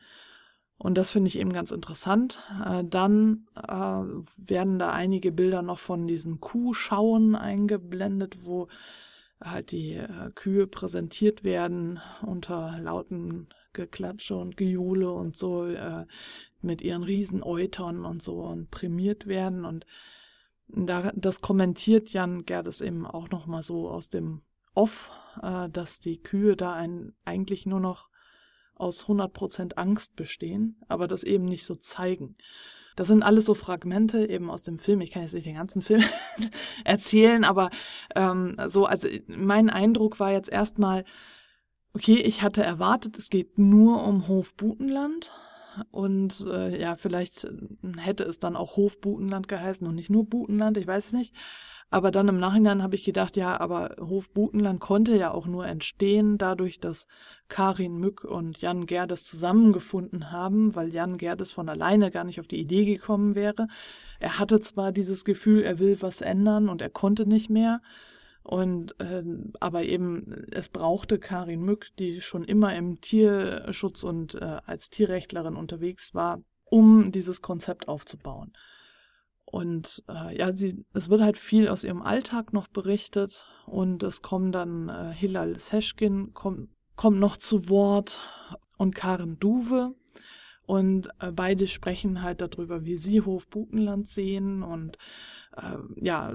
Und 0.78 0.98
das 0.98 1.10
finde 1.10 1.28
ich 1.28 1.38
eben 1.38 1.52
ganz 1.52 1.70
interessant. 1.70 2.40
Äh, 2.64 2.82
dann 2.84 3.46
äh, 3.56 3.70
werden 3.70 4.78
da 4.78 4.90
einige 4.90 5.30
Bilder 5.30 5.62
noch 5.62 5.78
von 5.78 6.06
diesen 6.06 6.40
Kuhschauen 6.40 7.36
eingeblendet, 7.36 8.44
wo 8.44 8.68
halt 9.38 9.70
die 9.70 10.02
Kühe 10.34 10.66
präsentiert 10.66 11.44
werden 11.44 12.00
unter 12.22 12.78
lauten 12.80 13.48
Geklatsche 13.76 14.36
und 14.36 14.56
Gejohle 14.56 15.12
und 15.12 15.36
so 15.36 15.66
äh, 15.66 16.06
mit 16.62 16.82
ihren 16.82 17.04
Riesenäutern 17.04 18.04
und 18.04 18.22
so 18.22 18.40
und 18.40 18.70
prämiert 18.70 19.26
werden. 19.26 19.64
Und 19.64 19.86
da, 20.68 21.12
das 21.14 21.40
kommentiert 21.40 22.12
Jan 22.12 22.44
Gerdes 22.44 22.80
eben 22.80 23.06
auch 23.06 23.30
nochmal 23.30 23.62
so 23.62 23.88
aus 23.88 24.08
dem 24.08 24.42
Off, 24.74 25.10
äh, 25.42 25.68
dass 25.68 26.00
die 26.00 26.20
Kühe 26.22 26.56
da 26.56 26.72
ein, 26.72 27.14
eigentlich 27.24 27.66
nur 27.66 27.80
noch 27.80 28.10
aus 28.74 29.06
100% 29.06 29.74
Angst 29.74 30.16
bestehen, 30.16 30.80
aber 30.88 31.06
das 31.06 31.22
eben 31.22 31.44
nicht 31.44 31.64
so 31.64 31.74
zeigen. 31.74 32.36
Das 32.94 33.08
sind 33.08 33.22
alles 33.22 33.44
so 33.44 33.54
Fragmente 33.54 34.26
eben 34.26 34.50
aus 34.50 34.62
dem 34.62 34.78
Film. 34.78 35.02
Ich 35.02 35.10
kann 35.10 35.22
jetzt 35.22 35.34
nicht 35.34 35.46
den 35.46 35.56
ganzen 35.56 35.82
Film 35.82 36.02
erzählen, 36.84 37.44
aber 37.44 37.70
ähm, 38.14 38.56
so, 38.66 38.86
also 38.86 39.08
mein 39.28 39.68
Eindruck 39.68 40.18
war 40.18 40.32
jetzt 40.32 40.50
erstmal, 40.50 41.04
okay, 41.96 42.16
ich 42.16 42.42
hatte 42.42 42.62
erwartet, 42.62 43.16
es 43.16 43.30
geht 43.30 43.58
nur 43.58 44.04
um 44.04 44.28
Hof 44.28 44.52
Butenland. 44.54 45.32
Und 45.90 46.46
äh, 46.46 46.78
ja, 46.78 46.96
vielleicht 46.96 47.48
hätte 47.96 48.24
es 48.24 48.38
dann 48.38 48.54
auch 48.54 48.76
Hof 48.76 49.00
Butenland 49.00 49.48
geheißen 49.48 49.86
und 49.86 49.94
nicht 49.94 50.10
nur 50.10 50.28
Butenland, 50.28 50.76
ich 50.76 50.86
weiß 50.86 51.06
es 51.06 51.12
nicht. 51.14 51.34
Aber 51.88 52.10
dann 52.10 52.28
im 52.28 52.38
Nachhinein 52.38 52.82
habe 52.82 52.96
ich 52.96 53.04
gedacht, 53.04 53.36
ja, 53.36 53.58
aber 53.58 53.96
Hof 53.98 54.30
Butenland 54.30 54.78
konnte 54.78 55.16
ja 55.16 55.30
auch 55.30 55.46
nur 55.46 55.66
entstehen, 55.66 56.36
dadurch, 56.36 56.80
dass 56.80 57.06
Karin 57.48 57.96
Mück 57.96 58.24
und 58.24 58.60
Jan 58.60 58.84
Gerdes 58.84 59.24
zusammengefunden 59.24 60.30
haben, 60.30 60.74
weil 60.74 60.92
Jan 60.92 61.16
Gerdes 61.16 61.52
von 61.52 61.70
alleine 61.70 62.10
gar 62.10 62.24
nicht 62.24 62.40
auf 62.40 62.48
die 62.48 62.60
Idee 62.60 62.84
gekommen 62.84 63.34
wäre. 63.34 63.68
Er 64.20 64.38
hatte 64.38 64.60
zwar 64.60 64.92
dieses 64.92 65.24
Gefühl, 65.24 65.62
er 65.62 65.78
will 65.78 65.96
was 66.02 66.20
ändern 66.20 66.68
und 66.68 66.82
er 66.82 66.90
konnte 66.90 67.26
nicht 67.26 67.48
mehr. 67.48 67.80
Und 68.46 68.94
äh, 69.00 69.24
aber 69.58 69.82
eben, 69.82 70.46
es 70.52 70.68
brauchte 70.68 71.18
Karin 71.18 71.62
Mück, 71.62 71.88
die 71.98 72.20
schon 72.20 72.44
immer 72.44 72.76
im 72.76 73.00
Tierschutz 73.00 74.04
und 74.04 74.36
äh, 74.36 74.60
als 74.64 74.88
Tierrechtlerin 74.88 75.56
unterwegs 75.56 76.14
war, 76.14 76.40
um 76.64 77.10
dieses 77.10 77.42
Konzept 77.42 77.88
aufzubauen. 77.88 78.52
Und 79.44 80.04
äh, 80.08 80.38
ja, 80.38 80.52
sie, 80.52 80.84
es 80.94 81.10
wird 81.10 81.22
halt 81.22 81.36
viel 81.36 81.66
aus 81.66 81.82
ihrem 81.82 82.02
Alltag 82.02 82.52
noch 82.52 82.68
berichtet 82.68 83.48
und 83.66 84.04
es 84.04 84.22
kommen 84.22 84.52
dann 84.52 84.90
äh, 84.90 85.12
Hilal 85.12 85.58
Seschkin 85.58 86.32
kommt, 86.32 86.68
kommt 86.94 87.18
noch 87.18 87.36
zu 87.36 87.68
Wort 87.68 88.20
und 88.78 88.94
Karen 88.94 89.40
Duwe. 89.40 89.96
Und 90.66 91.08
äh, 91.18 91.32
beide 91.32 91.66
sprechen 91.66 92.22
halt 92.22 92.40
darüber, 92.40 92.84
wie 92.84 92.96
sie 92.96 93.22
Hof 93.22 93.48
Butenland 93.48 94.06
sehen 94.06 94.62
und 94.62 94.98
äh, 95.56 95.78
ja, 95.96 96.34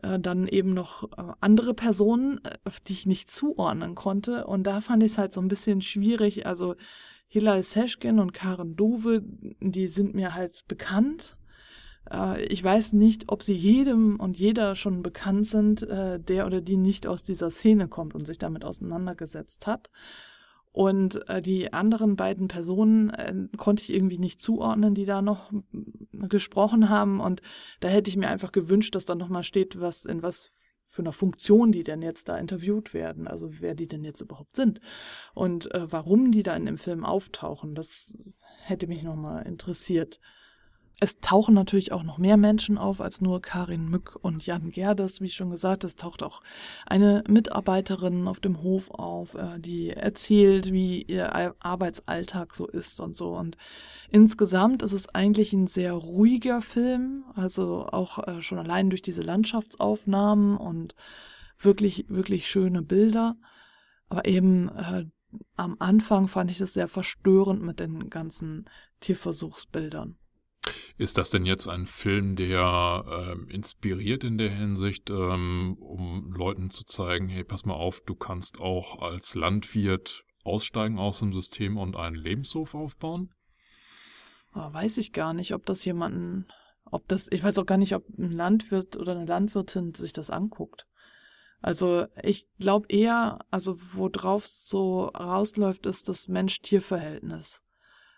äh, 0.00 0.18
dann 0.18 0.48
eben 0.48 0.72
noch 0.72 1.04
äh, 1.12 1.32
andere 1.40 1.74
Personen, 1.74 2.40
äh, 2.44 2.56
die 2.86 2.94
ich 2.94 3.06
nicht 3.06 3.30
zuordnen 3.30 3.94
konnte. 3.94 4.46
Und 4.46 4.64
da 4.64 4.80
fand 4.80 5.02
ich 5.02 5.12
es 5.12 5.18
halt 5.18 5.32
so 5.32 5.40
ein 5.40 5.48
bisschen 5.48 5.82
schwierig. 5.82 6.46
Also 6.46 6.76
Hilal 7.28 7.62
Seschkin 7.62 8.18
und 8.18 8.32
Karen 8.32 8.76
Dove, 8.76 9.22
die 9.60 9.86
sind 9.86 10.14
mir 10.14 10.34
halt 10.34 10.64
bekannt. 10.68 11.36
Ich 12.48 12.62
weiß 12.62 12.94
nicht, 12.94 13.28
ob 13.28 13.42
sie 13.42 13.54
jedem 13.54 14.18
und 14.18 14.36
jeder 14.36 14.74
schon 14.74 15.02
bekannt 15.02 15.46
sind, 15.46 15.86
der 15.88 16.46
oder 16.46 16.60
die 16.60 16.76
nicht 16.76 17.06
aus 17.06 17.22
dieser 17.22 17.48
Szene 17.48 17.88
kommt 17.88 18.14
und 18.14 18.26
sich 18.26 18.38
damit 18.38 18.66
auseinandergesetzt 18.66 19.66
hat. 19.66 19.88
Und 20.72 21.28
äh, 21.28 21.42
die 21.42 21.72
anderen 21.72 22.16
beiden 22.16 22.48
Personen 22.48 23.50
konnte 23.56 23.82
ich 23.82 23.92
irgendwie 23.92 24.18
nicht 24.18 24.40
zuordnen, 24.40 24.94
die 24.94 25.04
da 25.04 25.20
noch 25.20 25.52
gesprochen 26.12 26.88
haben. 26.88 27.20
Und 27.20 27.42
da 27.80 27.88
hätte 27.88 28.10
ich 28.10 28.16
mir 28.16 28.28
einfach 28.28 28.52
gewünscht, 28.52 28.94
dass 28.94 29.04
da 29.04 29.14
nochmal 29.14 29.42
steht, 29.42 29.80
was 29.80 30.06
in 30.06 30.22
was 30.22 30.50
für 30.92 31.02
einer 31.02 31.12
Funktion 31.12 31.72
die 31.72 31.84
denn 31.84 32.02
jetzt 32.02 32.28
da 32.28 32.36
interviewt 32.36 32.92
werden, 32.92 33.26
also 33.26 33.60
wer 33.60 33.74
die 33.74 33.86
denn 33.86 34.04
jetzt 34.04 34.20
überhaupt 34.20 34.56
sind 34.56 34.80
und 35.32 35.74
äh, 35.74 35.90
warum 35.90 36.32
die 36.32 36.42
da 36.42 36.54
in 36.54 36.66
dem 36.66 36.76
Film 36.76 37.04
auftauchen. 37.04 37.74
Das 37.74 38.14
hätte 38.64 38.86
mich 38.86 39.02
nochmal 39.02 39.46
interessiert. 39.46 40.20
Es 41.00 41.18
tauchen 41.20 41.54
natürlich 41.54 41.90
auch 41.90 42.04
noch 42.04 42.18
mehr 42.18 42.36
Menschen 42.36 42.78
auf 42.78 43.00
als 43.00 43.20
nur 43.20 43.42
Karin 43.42 43.88
Mück 43.88 44.16
und 44.22 44.46
Jan 44.46 44.70
Gerdes. 44.70 45.20
Wie 45.20 45.30
schon 45.30 45.50
gesagt, 45.50 45.82
es 45.82 45.96
taucht 45.96 46.22
auch 46.22 46.42
eine 46.86 47.24
Mitarbeiterin 47.26 48.28
auf 48.28 48.38
dem 48.38 48.62
Hof 48.62 48.90
auf, 48.90 49.34
äh, 49.34 49.58
die 49.58 49.90
erzählt, 49.90 50.72
wie 50.72 51.02
ihr 51.02 51.34
Arbeitsalltag 51.64 52.54
so 52.54 52.68
ist 52.68 53.00
und 53.00 53.16
so. 53.16 53.36
Und 53.36 53.56
insgesamt 54.10 54.82
ist 54.82 54.92
es 54.92 55.08
eigentlich 55.08 55.52
ein 55.52 55.66
sehr 55.66 55.92
ruhiger 55.92 56.62
Film, 56.62 57.24
also 57.34 57.86
auch 57.86 58.26
äh, 58.28 58.40
schon 58.40 58.58
allein 58.58 58.88
durch 58.88 59.02
diese 59.02 59.22
Landschaftsaufnahmen 59.22 60.56
und 60.56 60.94
wirklich, 61.58 62.06
wirklich 62.08 62.48
schöne 62.48 62.82
Bilder. 62.82 63.36
Aber 64.08 64.26
eben 64.26 64.68
äh, 64.68 65.06
am 65.56 65.76
Anfang 65.78 66.28
fand 66.28 66.50
ich 66.50 66.60
es 66.60 66.74
sehr 66.74 66.88
verstörend 66.88 67.62
mit 67.62 67.80
den 67.80 68.10
ganzen 68.10 68.68
Tierversuchsbildern. 69.00 70.16
Ist 70.96 71.18
das 71.18 71.30
denn 71.30 71.44
jetzt 71.44 71.66
ein 71.66 71.86
Film, 71.86 72.36
der 72.36 73.04
ähm, 73.08 73.48
inspiriert 73.48 74.22
in 74.22 74.38
der 74.38 74.50
Hinsicht, 74.50 75.10
ähm, 75.10 75.76
um 75.80 76.32
Leuten 76.32 76.70
zu 76.70 76.84
zeigen, 76.84 77.28
hey, 77.28 77.42
pass 77.42 77.64
mal 77.64 77.74
auf, 77.74 78.00
du 78.00 78.14
kannst 78.14 78.60
auch 78.60 79.02
als 79.02 79.34
Landwirt 79.34 80.24
aussteigen 80.44 80.98
aus 80.98 81.18
dem 81.18 81.32
System 81.32 81.76
und 81.76 81.96
einen 81.96 82.16
Lebenshof 82.16 82.74
aufbauen? 82.74 83.34
Oh, 84.54 84.72
weiß 84.72 84.98
ich 84.98 85.12
gar 85.12 85.32
nicht, 85.32 85.54
ob 85.54 85.64
das 85.66 85.84
jemanden, 85.84 86.46
ob 86.84 87.08
das, 87.08 87.28
ich 87.32 87.42
weiß 87.42 87.58
auch 87.58 87.66
gar 87.66 87.78
nicht, 87.78 87.94
ob 87.94 88.06
ein 88.18 88.30
Landwirt 88.30 88.96
oder 88.96 89.12
eine 89.12 89.24
Landwirtin 89.24 89.94
sich 89.94 90.12
das 90.12 90.30
anguckt. 90.30 90.86
Also 91.60 92.06
ich 92.22 92.46
glaube 92.58 92.86
eher, 92.88 93.38
also 93.50 93.78
worauf 93.94 94.44
es 94.44 94.66
so 94.66 95.04
rausläuft, 95.06 95.86
ist 95.86 96.08
das 96.08 96.28
Mensch-Tier-Verhältnis. 96.28 97.62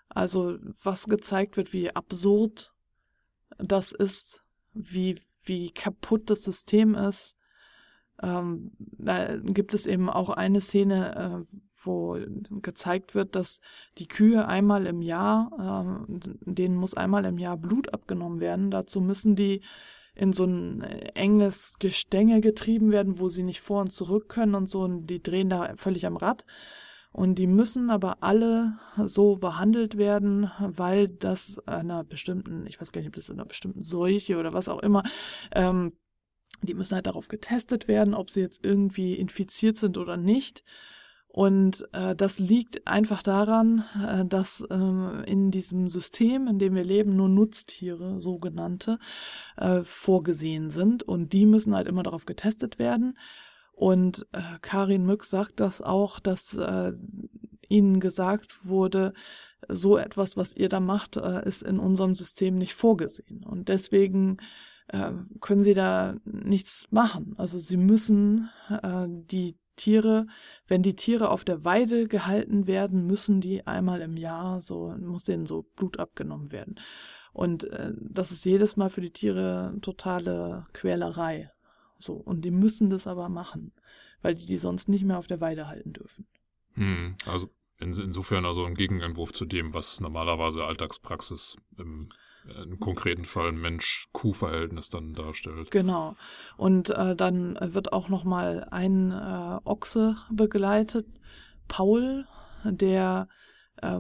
Also 0.09 0.59
was 0.83 1.07
gezeigt 1.07 1.57
wird, 1.57 1.73
wie 1.73 1.95
absurd 1.95 2.73
das 3.59 3.93
ist, 3.93 4.43
wie, 4.73 5.21
wie 5.45 5.71
kaputt 5.71 6.31
das 6.31 6.43
System 6.43 6.95
ist. 6.95 7.37
Ähm, 8.23 8.73
da 8.79 9.37
gibt 9.37 9.75
es 9.75 9.87
eben 9.87 10.09
auch 10.09 10.31
eine 10.31 10.61
Szene, 10.61 11.45
äh, 11.47 11.57
wo 11.83 12.19
gezeigt 12.63 13.15
wird, 13.15 13.37
dass 13.37 13.61
die 13.99 14.09
Kühe 14.09 14.47
einmal 14.47 14.87
im 14.87 15.03
Jahr, 15.03 16.07
äh, 16.09 16.29
denen 16.41 16.77
muss 16.77 16.95
einmal 16.95 17.25
im 17.25 17.39
Jahr 17.39 17.57
Blut 17.57 17.93
abgenommen 17.93 18.41
werden. 18.41 18.71
Dazu 18.71 19.01
müssen 19.01 19.37
die 19.37 19.63
in 20.15 20.33
so 20.33 20.45
ein 20.45 20.83
enges 20.83 21.75
Gestänge 21.81 22.41
getrieben 22.41 22.93
werden, 22.93 23.19
wo 23.19 23.29
sie 23.29 23.43
nicht 23.43 23.61
vor 23.61 23.81
und 23.81 23.93
zurück 23.93 24.29
können 24.29 24.55
und 24.55 24.69
so, 24.71 24.83
und 24.83 25.07
die 25.07 25.23
drehen 25.23 25.51
da 25.51 25.75
völlig 25.77 26.07
am 26.07 26.17
Rad. 26.17 26.45
Und 27.15 27.37
die 27.37 27.47
müssen 27.47 27.91
aber 27.91 28.25
alle 28.25 28.77
so 29.07 29.37
behandelt 29.37 29.97
werden, 29.97 30.51
weil 30.59 31.07
das 31.07 31.61
einer 31.61 32.03
bestimmten, 32.03 32.67
ich 32.67 32.81
weiß 32.81 32.91
gar 32.91 33.01
nicht, 33.01 33.07
ob 33.07 33.15
das 33.15 33.29
in 33.29 33.37
einer 33.37 33.47
bestimmten 33.47 33.85
Seuche 33.85 34.37
oder 34.37 34.53
was 34.53 34.69
auch 34.69 34.81
immer, 34.81 35.05
ähm, 35.53 35.93
die 36.63 36.75
müssen 36.75 36.97
halt 36.97 37.07
darauf 37.07 37.29
getestet 37.29 37.87
werden, 37.87 38.15
ob 38.15 38.31
sie 38.31 38.41
jetzt 38.41 38.65
irgendwie 38.65 39.15
infiziert 39.15 39.77
sind 39.77 39.97
oder 39.97 40.17
nicht. 40.17 40.65
Und 41.29 41.89
äh, 41.93 42.17
das 42.17 42.41
liegt 42.41 42.85
einfach 42.89 43.23
daran, 43.23 43.85
äh, 44.05 44.25
dass 44.25 44.63
äh, 44.69 44.75
in 45.31 45.53
diesem 45.53 45.89
System, 45.89 46.49
in 46.49 46.59
dem 46.59 46.75
wir 46.75 46.85
leben, 46.85 47.15
nur 47.15 47.29
Nutztiere, 47.29 48.19
sogenannte, 48.19 48.99
äh, 49.57 49.85
vorgesehen 49.85 50.71
sind. 50.71 51.05
Und 51.05 51.33
die 51.33 51.47
müssen 51.47 51.77
halt 51.77 51.87
immer 51.87 52.03
darauf 52.03 52.25
getestet 52.25 52.81
werden. 52.81 53.17
Und 53.75 54.27
äh, 54.33 54.41
Karin 54.63 55.05
Mück 55.05 55.25
sagt 55.25 55.61
das 55.61 55.83
auch, 55.83 56.21
dass 56.21 56.57
äh, 56.57 56.93
ihnen 57.69 58.01
gesagt 58.01 58.67
wurde, 58.67 59.13
so 59.69 59.97
etwas, 59.99 60.37
was 60.37 60.57
ihr 60.57 60.69
da 60.69 60.81
macht, 60.81 61.17
äh, 61.17 61.47
ist 61.47 61.63
in 61.63 61.79
unserem 61.79 62.15
System 62.15 62.57
nicht 62.57 62.75
vorgesehen. 62.75 63.45
Und 63.45 63.69
deswegen 63.69 64.39
äh, 64.89 65.13
können 65.41 65.63
sie 65.63 65.75
da 65.75 66.17
nichts 66.25 66.87
machen. 66.91 67.35
Also 67.37 67.59
sie 67.59 67.77
müssen 67.77 68.51
äh, 68.71 69.07
die 69.09 69.57
Tiere, 69.77 70.27
wenn 70.69 70.83
die 70.83 70.95
Tiere 70.95 71.31
auf 71.31 71.45
der 71.45 71.65
Weide 71.65 72.07
gehalten 72.07 72.67
werden, 72.67 73.07
müssen 73.07 73.41
die 73.41 73.67
einmal 73.67 74.01
im 74.03 74.17
Jahr 74.17 74.61
so, 74.61 74.95
muss 75.01 75.25
denen 75.25 75.47
so 75.47 75.63
Blut 75.75 75.99
abgenommen 75.99 76.53
werden. 76.53 76.77
Und 77.33 77.65
äh, 77.65 77.93
das 77.99 78.31
ist 78.31 78.45
jedes 78.45 78.77
Mal 78.77 78.91
für 78.91 79.01
die 79.01 79.11
Tiere 79.11 79.77
totale 79.83 80.67
Quälerei. 80.73 81.51
So, 82.05 82.15
und 82.15 82.43
die 82.43 82.51
müssen 82.51 82.91
das 82.91 83.07
aber 83.07 83.29
machen, 83.29 83.73
weil 84.23 84.35
die 84.35 84.47
die 84.47 84.59
sonst 84.59 84.89
nicht 84.89 85.05
mehr 85.05 85.19
auf 85.19 85.27
der 85.27 85.41
Weide 85.41 85.67
halten 85.67 85.95
dürfen. 85.95 86.27
Hm, 86.75 87.17
also 87.27 87.49
in, 87.81 87.93
insofern 87.95 88.45
also 88.45 88.65
ein 88.65 88.75
Gegenentwurf 88.75 89.33
zu 89.33 89.47
dem, 89.47 89.75
was 89.75 90.01
normalerweise 90.01 90.65
Alltagspraxis 90.65 91.57
im, 91.79 92.11
äh, 92.47 92.63
im 92.63 92.79
konkreten 92.79 93.25
Fall 93.25 93.53
Mensch-Kuh-Verhältnis 93.53 94.91
dann 94.91 95.15
darstellt. 95.15 95.71
Genau. 95.71 96.17
Und 96.57 96.91
äh, 96.91 97.17
dann 97.17 97.59
wird 97.61 97.93
auch 97.93 98.09
noch 98.09 98.25
mal 98.25 98.69
ein 98.71 99.11
äh, 99.11 99.59
Ochse 99.65 100.17
begleitet, 100.31 101.07
Paul, 101.69 102.27
der 102.65 103.29
äh, 103.81 103.99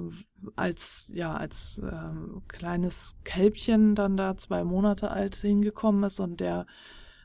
als 0.57 1.11
ja 1.15 1.35
als 1.35 1.79
äh, 1.79 2.41
kleines 2.49 3.17
Kälbchen 3.25 3.95
dann 3.95 4.17
da 4.17 4.37
zwei 4.37 4.63
Monate 4.63 5.11
alt 5.11 5.37
hingekommen 5.37 6.03
ist 6.05 6.21
und 6.21 6.41
der 6.41 6.67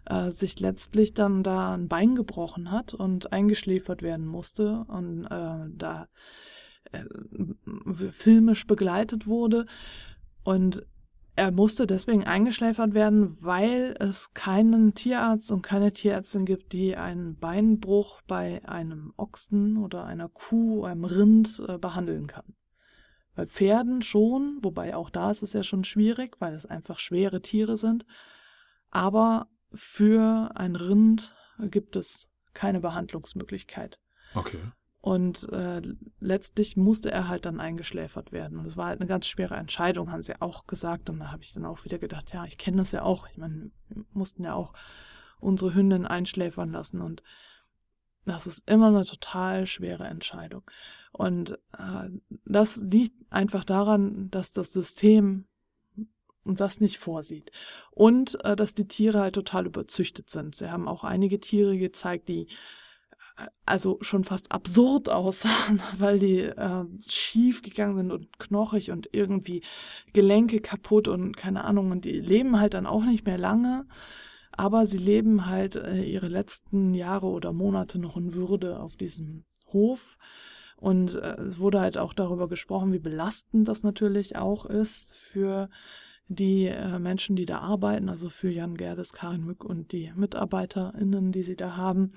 äh, 0.06 0.32
sich 0.32 0.60
letztlich 0.60 1.14
dann 1.14 1.44
da 1.44 1.74
ein 1.74 1.88
Bein 1.88 2.16
gebrochen 2.16 2.72
hat 2.72 2.94
und 2.94 3.32
eingeschläfert 3.34 4.02
werden 4.02 4.26
musste 4.26 4.86
und 4.88 5.26
äh, 5.26 5.70
da 5.76 6.08
äh, 6.92 7.04
filmisch 8.12 8.66
begleitet 8.68 9.28
wurde. 9.28 9.66
Und 10.44 10.86
er 11.36 11.52
musste 11.52 11.88
deswegen 11.88 12.26
eingeschläfert 12.26 12.94
werden, 12.94 13.38
weil 13.40 13.96
es 14.00 14.34
keinen 14.34 14.94
Tierarzt 14.94 15.52
und 15.54 15.62
keine 15.62 15.94
Tierärztin 15.94 16.44
gibt, 16.44 16.74
die 16.74 16.98
einen 16.98 17.38
Beinbruch 17.38 18.22
bei 18.28 18.62
einem 18.68 19.14
Ochsen 19.16 19.78
oder 19.78 20.04
einer 20.04 20.28
Kuh, 20.28 20.84
einem 20.84 21.06
Rind 21.06 21.64
äh, 21.66 21.78
behandeln 21.78 22.28
kann. 22.28 22.56
Bei 23.36 23.48
Pferden 23.48 24.02
schon, 24.02 24.58
wobei 24.64 24.98
auch 24.98 25.10
da 25.10 25.32
ist 25.32 25.42
es 25.42 25.54
ja 25.54 25.64
schon 25.64 25.86
schwierig, 25.86 26.36
weil 26.40 26.54
es 26.54 26.66
einfach 26.66 27.00
schwere 27.00 27.42
Tiere 27.42 27.78
sind. 27.78 28.06
Aber 28.92 29.48
für 29.74 30.52
ein 30.56 30.76
Rind 30.76 31.36
gibt 31.60 31.96
es 31.96 32.30
keine 32.54 32.80
Behandlungsmöglichkeit. 32.80 34.00
Okay. 34.34 34.60
Und 35.02 35.48
äh, 35.54 35.82
letztlich 36.20 36.76
musste 36.76 37.10
er 37.10 37.30
halt 37.30 37.46
dann 37.46 37.62
eingeschläfert 37.62 38.32
werden. 38.32 38.60
Und 38.60 38.66
es 38.66 38.76
war 38.76 38.88
halt 38.88 39.00
eine 39.00 39.08
ganz 39.08 39.28
schwere 39.28 39.56
Entscheidung, 39.56 40.12
haben 40.12 40.24
sie 40.24 40.42
auch 40.42 40.68
gesagt. 40.68 41.10
Und 41.10 41.20
da 41.20 41.32
habe 41.32 41.42
ich 41.42 41.54
dann 41.54 41.66
auch 41.66 41.86
wieder 41.86 42.00
gedacht, 42.00 42.34
ja, 42.34 42.44
ich 42.44 42.58
kenne 42.58 42.78
das 42.78 42.92
ja 42.92 43.04
auch. 43.04 43.28
Ich 43.30 43.38
meine, 43.38 43.72
wir 43.88 44.04
mussten 44.12 44.44
ja 44.44 44.54
auch 44.54 44.74
unsere 45.40 45.74
Hündin 45.74 46.06
einschläfern 46.06 46.72
lassen. 46.72 47.00
Und 47.00 47.24
das 48.26 48.46
ist 48.46 48.70
immer 48.70 48.88
eine 48.88 49.06
total 49.06 49.66
schwere 49.68 50.06
Entscheidung. 50.06 50.64
Und 51.14 51.58
äh, 51.78 52.10
das 52.46 52.78
liegt 52.78 53.16
einfach 53.32 53.64
daran, 53.64 54.30
dass 54.32 54.52
das 54.52 54.74
System 54.74 55.48
und 56.50 56.60
das 56.60 56.82
nicht 56.82 56.98
vorsieht. 56.98 57.52
Und 57.92 58.44
äh, 58.44 58.56
dass 58.56 58.74
die 58.74 58.88
Tiere 58.88 59.20
halt 59.20 59.36
total 59.36 59.68
überzüchtet 59.68 60.30
sind. 60.30 60.56
Sie 60.56 60.70
haben 60.70 60.88
auch 60.88 61.04
einige 61.04 61.40
Tiere 61.40 61.78
gezeigt, 61.78 62.28
die 62.28 62.48
äh, 63.38 63.48
also 63.66 64.00
schon 64.02 64.24
fast 64.24 64.52
absurd 64.52 65.10
aussahen, 65.10 65.82
weil 65.98 66.20
die 66.20 66.40
äh, 66.42 66.86
schief 67.08 67.62
gegangen 67.62 67.96
sind 67.96 68.12
und 68.12 68.40
knochig 68.40 68.92
und 68.92 69.10
irgendwie 69.14 69.64
Gelenke 70.12 70.60
kaputt 70.60 71.08
und 71.08 71.38
keine 71.38 71.64
Ahnung. 71.64 71.92
Und 71.92 72.04
die 72.04 72.20
leben 72.20 72.60
halt 72.60 72.74
dann 72.74 72.88
auch 72.88 73.06
nicht 73.06 73.26
mehr 73.26 73.38
lange. 73.38 73.86
Aber 74.52 74.86
sie 74.86 74.98
leben 74.98 75.46
halt 75.46 75.76
äh, 75.76 76.04
ihre 76.04 76.28
letzten 76.28 76.94
Jahre 76.94 77.28
oder 77.28 77.54
Monate 77.54 78.00
noch 78.00 78.18
in 78.18 78.34
Würde 78.34 78.80
auf 78.80 78.98
diesem 78.98 79.46
Hof. 79.72 80.18
Und 80.78 81.16
äh, 81.16 81.42
es 81.42 81.60
wurde 81.60 81.82
halt 81.82 81.98
auch 81.98 82.14
darüber 82.14 82.48
gesprochen, 82.48 82.92
wie 82.92 83.00
belastend 83.00 83.68
das 83.68 83.84
natürlich 83.84 84.38
auch 84.38 84.66
ist 84.66 85.14
für 85.14 85.70
die 86.30 86.68
äh, 86.68 87.00
Menschen, 87.00 87.36
die 87.36 87.46
da 87.46 87.60
arbeiten, 87.60 88.08
also 88.08 88.30
für 88.30 88.50
Jan 88.50 88.76
Gerdes, 88.76 89.12
Karin 89.12 89.44
Mück 89.44 89.66
und 89.66 89.92
die 89.92 90.14
MitarbeiterInnen, 90.16 91.32
die 91.32 91.44
sie 91.44 91.56
da 91.56 91.76
haben, 91.76 92.10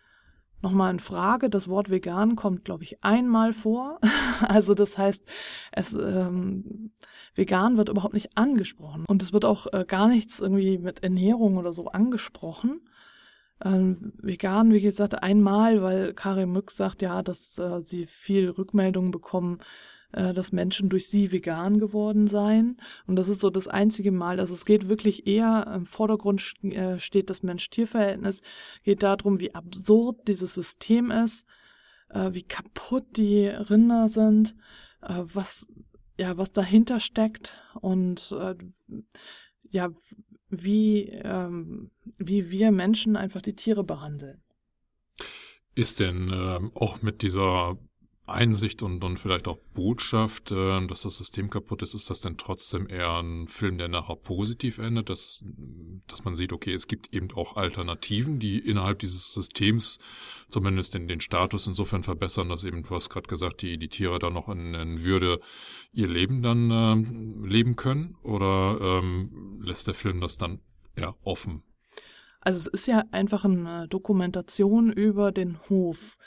nochmal 0.62 0.92
in 0.92 1.00
Frage. 1.00 1.50
Das 1.50 1.70
Wort 1.70 1.90
vegan 1.90 2.36
kommt, 2.36 2.66
glaube 2.66 2.84
ich, 2.84 3.04
einmal 3.04 3.54
vor. 3.54 4.00
also 4.48 4.74
das 4.74 4.98
heißt, 4.98 5.24
es 5.72 5.94
ähm, 5.94 6.92
vegan 7.36 7.78
wird 7.78 7.90
überhaupt 7.90 8.14
nicht 8.14 8.38
angesprochen 8.38 9.06
und 9.08 9.22
es 9.22 9.32
wird 9.32 9.46
auch 9.46 9.68
äh, 9.72 9.86
gar 9.88 10.08
nichts 10.08 10.40
irgendwie 10.40 10.78
mit 10.78 11.04
Ernährung 11.04 11.58
oder 11.58 11.72
so 11.72 11.88
angesprochen. 11.88 12.82
Ähm, 13.64 14.14
vegan, 14.18 14.74
wie 14.74 14.82
gesagt, 14.82 15.24
einmal, 15.24 15.82
weil 15.82 16.14
Karin 16.14 16.52
Mück 16.52 16.72
sagt 16.72 17.02
ja, 17.02 17.22
dass 17.22 17.58
äh, 17.58 17.80
sie 17.82 18.06
viel 18.06 18.50
Rückmeldungen 18.50 19.12
bekommen 19.12 19.60
dass 20.12 20.52
Menschen 20.52 20.90
durch 20.90 21.08
sie 21.10 21.32
vegan 21.32 21.80
geworden 21.80 22.28
seien. 22.28 22.78
Und 23.06 23.18
das 23.18 23.28
ist 23.28 23.40
so 23.40 23.50
das 23.50 23.68
einzige 23.68 24.12
Mal. 24.12 24.40
Also 24.40 24.54
es 24.54 24.66
geht 24.66 24.88
wirklich 24.88 25.28
eher 25.28 25.72
im 25.76 25.86
Vordergrund 25.86 26.54
äh, 26.64 27.00
steht 27.00 27.30
das 27.30 27.44
Mensch-Tier-Verhältnis, 27.44 28.42
geht 28.84 29.04
darum, 29.04 29.40
wie 29.40 29.54
absurd 29.54 30.28
dieses 30.28 30.54
System 30.54 31.12
ist, 31.12 31.46
äh, 32.10 32.34
wie 32.34 32.44
kaputt 32.44 33.18
die 33.18 33.48
Rinder 33.48 34.08
sind, 34.08 34.56
was 35.02 35.68
ja 36.18 36.36
was 36.38 36.52
dahinter 36.52 37.00
steckt 37.00 37.62
und 37.80 38.34
ja 39.70 39.90
wie 40.50 41.10
ähm, 41.10 41.92
wie 42.18 42.50
wir 42.50 42.72
Menschen 42.72 43.16
einfach 43.16 43.42
die 43.42 43.56
Tiere 43.56 43.84
behandeln. 43.84 44.42
Ist 45.76 46.00
denn 46.00 46.32
ähm, 46.34 46.72
auch 46.74 47.02
mit 47.02 47.22
dieser 47.22 47.78
Einsicht 48.28 48.82
und, 48.82 49.04
und 49.04 49.20
vielleicht 49.20 49.48
auch 49.48 49.60
Botschaft, 49.74 50.52
äh, 50.52 50.88
dass 50.88 51.04
das 51.04 51.18
System 51.18 51.50
kaputt 51.50 51.84
ist, 51.84 51.94
ist 51.94 52.10
das 52.10 52.22
denn 52.22 52.38
trotzdem 52.38 52.88
eher 52.88 53.22
ein 53.22 53.48
Film, 53.48 53.78
der 53.78 53.88
nachher 53.88 54.16
positiv 54.16 54.80
endet, 54.80 55.10
dass, 55.10 55.44
dass 56.08 56.24
man 56.24 56.36
sieht, 56.36 56.52
okay, 56.52 56.74
es 56.74 56.88
gibt 56.88 57.14
eben 57.14 57.32
auch 57.36 57.56
Alternativen, 57.56 58.40
die 58.40 58.58
innerhalb 58.58 59.00
dieses 59.00 59.32
Systems 59.32 60.00
zumindest 60.50 60.96
den, 60.96 61.08
den 61.08 61.20
Status 61.20 61.68
insofern 61.68 62.02
verbessern, 62.02 62.50
dass 62.50 62.64
eben, 62.64 62.82
du 62.82 62.96
hast 62.96 63.10
gerade 63.10 63.28
gesagt, 63.28 63.62
die, 63.62 63.78
die 63.78 63.90
Tiere 63.90 64.18
dann 64.18 64.34
noch 64.34 64.50
in, 64.50 64.74
in 64.74 65.04
Würde 65.04 65.40
ihr 65.92 66.08
Leben 66.08 66.42
dann 66.42 66.72
äh, 66.72 67.48
leben 67.48 67.76
können? 67.76 68.16
Oder 68.24 68.80
ähm, 68.82 69.62
lässt 69.62 69.86
der 69.86 69.94
Film 69.94 70.20
das 70.20 70.38
dann 70.38 70.62
eher 70.96 71.16
offen? 71.24 71.62
Also 72.42 72.60
es 72.60 72.68
ist 72.68 72.88
ja 72.88 73.04
einfach 73.12 73.46
eine 73.46 73.88
Dokumentation 73.88 74.92
über 74.92 75.32
den 75.32 75.60
Hof. 75.70 76.18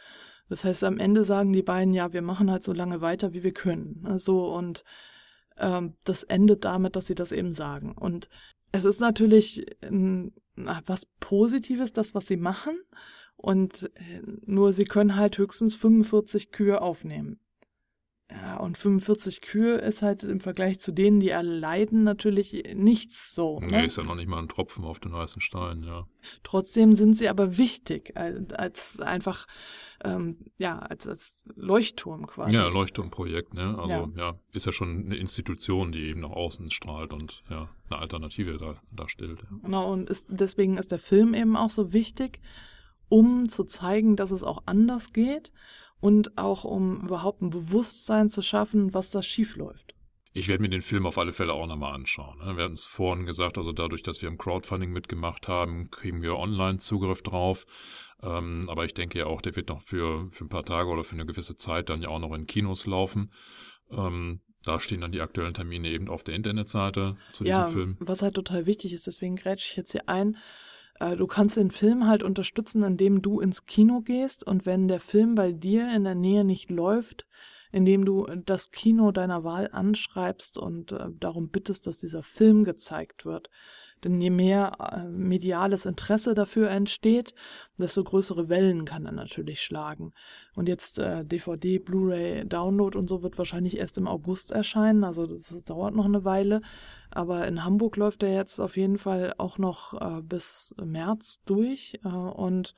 Das 0.48 0.64
heißt, 0.64 0.84
am 0.84 0.98
Ende 0.98 1.24
sagen 1.24 1.52
die 1.52 1.62
beiden, 1.62 1.92
ja, 1.94 2.12
wir 2.12 2.22
machen 2.22 2.50
halt 2.50 2.62
so 2.62 2.72
lange 2.72 3.00
weiter, 3.00 3.32
wie 3.32 3.42
wir 3.42 3.52
können. 3.52 4.04
Also, 4.04 4.54
und 4.54 4.84
ähm, 5.58 5.94
das 6.04 6.24
endet 6.24 6.64
damit, 6.64 6.96
dass 6.96 7.06
sie 7.06 7.14
das 7.14 7.32
eben 7.32 7.52
sagen. 7.52 7.92
Und 7.92 8.28
es 8.72 8.84
ist 8.84 9.00
natürlich 9.00 9.66
ein, 9.82 10.32
was 10.56 11.06
Positives, 11.20 11.92
das, 11.92 12.14
was 12.14 12.26
sie 12.26 12.36
machen. 12.36 12.78
Und 13.36 13.90
äh, 13.94 14.22
nur 14.46 14.72
sie 14.72 14.84
können 14.84 15.16
halt 15.16 15.38
höchstens 15.38 15.76
45 15.76 16.50
Kühe 16.50 16.80
aufnehmen. 16.80 17.40
Ja, 18.30 18.58
und 18.58 18.76
45 18.76 19.40
Kühe 19.40 19.76
ist 19.76 20.02
halt 20.02 20.22
im 20.22 20.40
Vergleich 20.40 20.78
zu 20.80 20.92
denen, 20.92 21.18
die 21.18 21.30
erleiden, 21.30 22.04
natürlich 22.04 22.62
nichts 22.74 23.34
so. 23.34 23.58
Nee, 23.60 23.68
ne? 23.68 23.84
ist 23.86 23.96
ja 23.96 24.04
noch 24.04 24.16
nicht 24.16 24.28
mal 24.28 24.38
ein 24.38 24.48
Tropfen 24.48 24.84
auf 24.84 25.00
den 25.00 25.14
heißen 25.14 25.40
Stein, 25.40 25.82
ja. 25.82 26.06
Trotzdem 26.42 26.92
sind 26.92 27.14
sie 27.14 27.30
aber 27.30 27.56
wichtig, 27.56 28.14
als, 28.18 28.52
als 28.52 29.00
einfach, 29.00 29.46
ähm, 30.04 30.36
ja, 30.58 30.78
als, 30.78 31.08
als 31.08 31.48
Leuchtturm 31.56 32.26
quasi. 32.26 32.52
Ja, 32.52 32.68
Leuchtturmprojekt, 32.68 33.54
ne? 33.54 33.78
Also 33.78 33.94
Ja. 33.94 34.10
ja. 34.16 34.38
ist 34.52 34.66
ja 34.66 34.72
schon 34.72 35.06
eine 35.06 35.16
Institution, 35.16 35.90
die 35.90 36.02
eben 36.02 36.20
nach 36.20 36.30
außen 36.30 36.70
strahlt 36.70 37.14
und 37.14 37.42
ja, 37.48 37.70
eine 37.88 37.98
Alternative 37.98 38.58
da, 38.58 38.74
darstellt. 38.92 39.40
Ja. 39.40 39.56
Genau, 39.62 39.90
und 39.90 40.10
ist, 40.10 40.28
deswegen 40.32 40.76
ist 40.76 40.92
der 40.92 40.98
Film 40.98 41.32
eben 41.32 41.56
auch 41.56 41.70
so 41.70 41.94
wichtig, 41.94 42.40
um 43.08 43.48
zu 43.48 43.64
zeigen, 43.64 44.16
dass 44.16 44.32
es 44.32 44.42
auch 44.42 44.64
anders 44.66 45.14
geht 45.14 45.50
und 46.00 46.38
auch 46.38 46.64
um 46.64 47.02
überhaupt 47.02 47.42
ein 47.42 47.50
Bewusstsein 47.50 48.28
zu 48.28 48.42
schaffen, 48.42 48.94
was 48.94 49.10
da 49.10 49.22
schief 49.22 49.56
läuft. 49.56 49.94
Ich 50.32 50.46
werde 50.46 50.62
mir 50.62 50.68
den 50.68 50.82
Film 50.82 51.06
auf 51.06 51.18
alle 51.18 51.32
Fälle 51.32 51.52
auch 51.52 51.66
nochmal 51.66 51.94
anschauen. 51.94 52.38
ne? 52.38 52.56
Wir 52.56 52.64
hatten 52.64 52.74
es 52.74 52.84
vorhin 52.84 53.26
gesagt, 53.26 53.58
also 53.58 53.72
dadurch, 53.72 54.02
dass 54.02 54.22
wir 54.22 54.28
im 54.28 54.38
Crowdfunding 54.38 54.92
mitgemacht 54.92 55.48
haben, 55.48 55.90
kriegen 55.90 56.22
wir 56.22 56.36
Online-Zugriff 56.36 57.22
drauf. 57.22 57.66
Ähm, 58.22 58.66
aber 58.68 58.84
ich 58.84 58.94
denke 58.94 59.18
ja 59.18 59.26
auch, 59.26 59.40
der 59.40 59.56
wird 59.56 59.68
noch 59.68 59.82
für, 59.82 60.28
für 60.30 60.44
ein 60.44 60.48
paar 60.48 60.64
Tage 60.64 60.90
oder 60.90 61.02
für 61.02 61.14
eine 61.14 61.26
gewisse 61.26 61.56
Zeit 61.56 61.88
dann 61.88 62.02
ja 62.02 62.08
auch 62.08 62.18
noch 62.20 62.34
in 62.34 62.46
Kinos 62.46 62.86
laufen. 62.86 63.32
Ähm, 63.90 64.40
da 64.64 64.78
stehen 64.80 65.00
dann 65.00 65.12
die 65.12 65.20
aktuellen 65.20 65.54
Termine 65.54 65.88
eben 65.88 66.08
auf 66.08 66.24
der 66.24 66.34
Internetseite 66.34 67.16
zu 67.30 67.44
diesem 67.44 67.60
ja, 67.60 67.66
Film. 67.66 67.96
was 68.00 68.22
halt 68.22 68.34
total 68.34 68.66
wichtig 68.66 68.92
ist, 68.92 69.06
deswegen 69.06 69.36
grätsche 69.36 69.70
ich 69.70 69.76
jetzt 69.76 69.92
hier 69.92 70.08
ein. 70.08 70.36
Äh, 71.00 71.16
Du 71.16 71.26
kannst 71.26 71.56
den 71.56 71.70
Film 71.70 72.06
halt 72.06 72.22
unterstützen, 72.22 72.82
indem 72.82 73.22
du 73.22 73.40
ins 73.40 73.66
Kino 73.66 74.00
gehst 74.00 74.44
und 74.44 74.66
wenn 74.66 74.88
der 74.88 75.00
Film 75.00 75.34
bei 75.34 75.52
dir 75.52 75.90
in 75.94 76.04
der 76.04 76.14
Nähe 76.14 76.44
nicht 76.44 76.70
läuft, 76.70 77.26
indem 77.70 78.04
du 78.04 78.26
das 78.46 78.70
Kino 78.70 79.12
deiner 79.12 79.44
Wahl 79.44 79.68
anschreibst 79.72 80.58
und 80.58 80.92
äh, 80.92 81.08
darum 81.18 81.50
bittest, 81.50 81.86
dass 81.86 81.98
dieser 81.98 82.22
Film 82.22 82.64
gezeigt 82.64 83.24
wird. 83.24 83.50
Denn 84.04 84.20
je 84.20 84.30
mehr 84.30 84.72
äh, 84.78 85.08
mediales 85.08 85.86
Interesse 85.86 86.34
dafür 86.34 86.70
entsteht, 86.70 87.34
desto 87.78 88.04
größere 88.04 88.48
Wellen 88.48 88.84
kann 88.84 89.06
er 89.06 89.12
natürlich 89.12 89.60
schlagen. 89.60 90.12
Und 90.54 90.68
jetzt 90.68 90.98
äh, 90.98 91.24
DVD, 91.24 91.78
Blu-ray, 91.78 92.46
Download 92.46 92.96
und 92.96 93.08
so 93.08 93.22
wird 93.22 93.38
wahrscheinlich 93.38 93.76
erst 93.78 93.98
im 93.98 94.08
August 94.08 94.52
erscheinen, 94.52 95.04
also 95.04 95.26
das 95.26 95.62
dauert 95.64 95.94
noch 95.94 96.04
eine 96.04 96.24
Weile. 96.24 96.60
Aber 97.10 97.46
in 97.48 97.64
Hamburg 97.64 97.96
läuft 97.96 98.22
er 98.22 98.34
jetzt 98.34 98.60
auf 98.60 98.76
jeden 98.76 98.98
Fall 98.98 99.34
auch 99.38 99.58
noch 99.58 99.94
äh, 100.00 100.22
bis 100.22 100.74
März 100.82 101.42
durch 101.44 102.00
äh, 102.04 102.08
und 102.08 102.74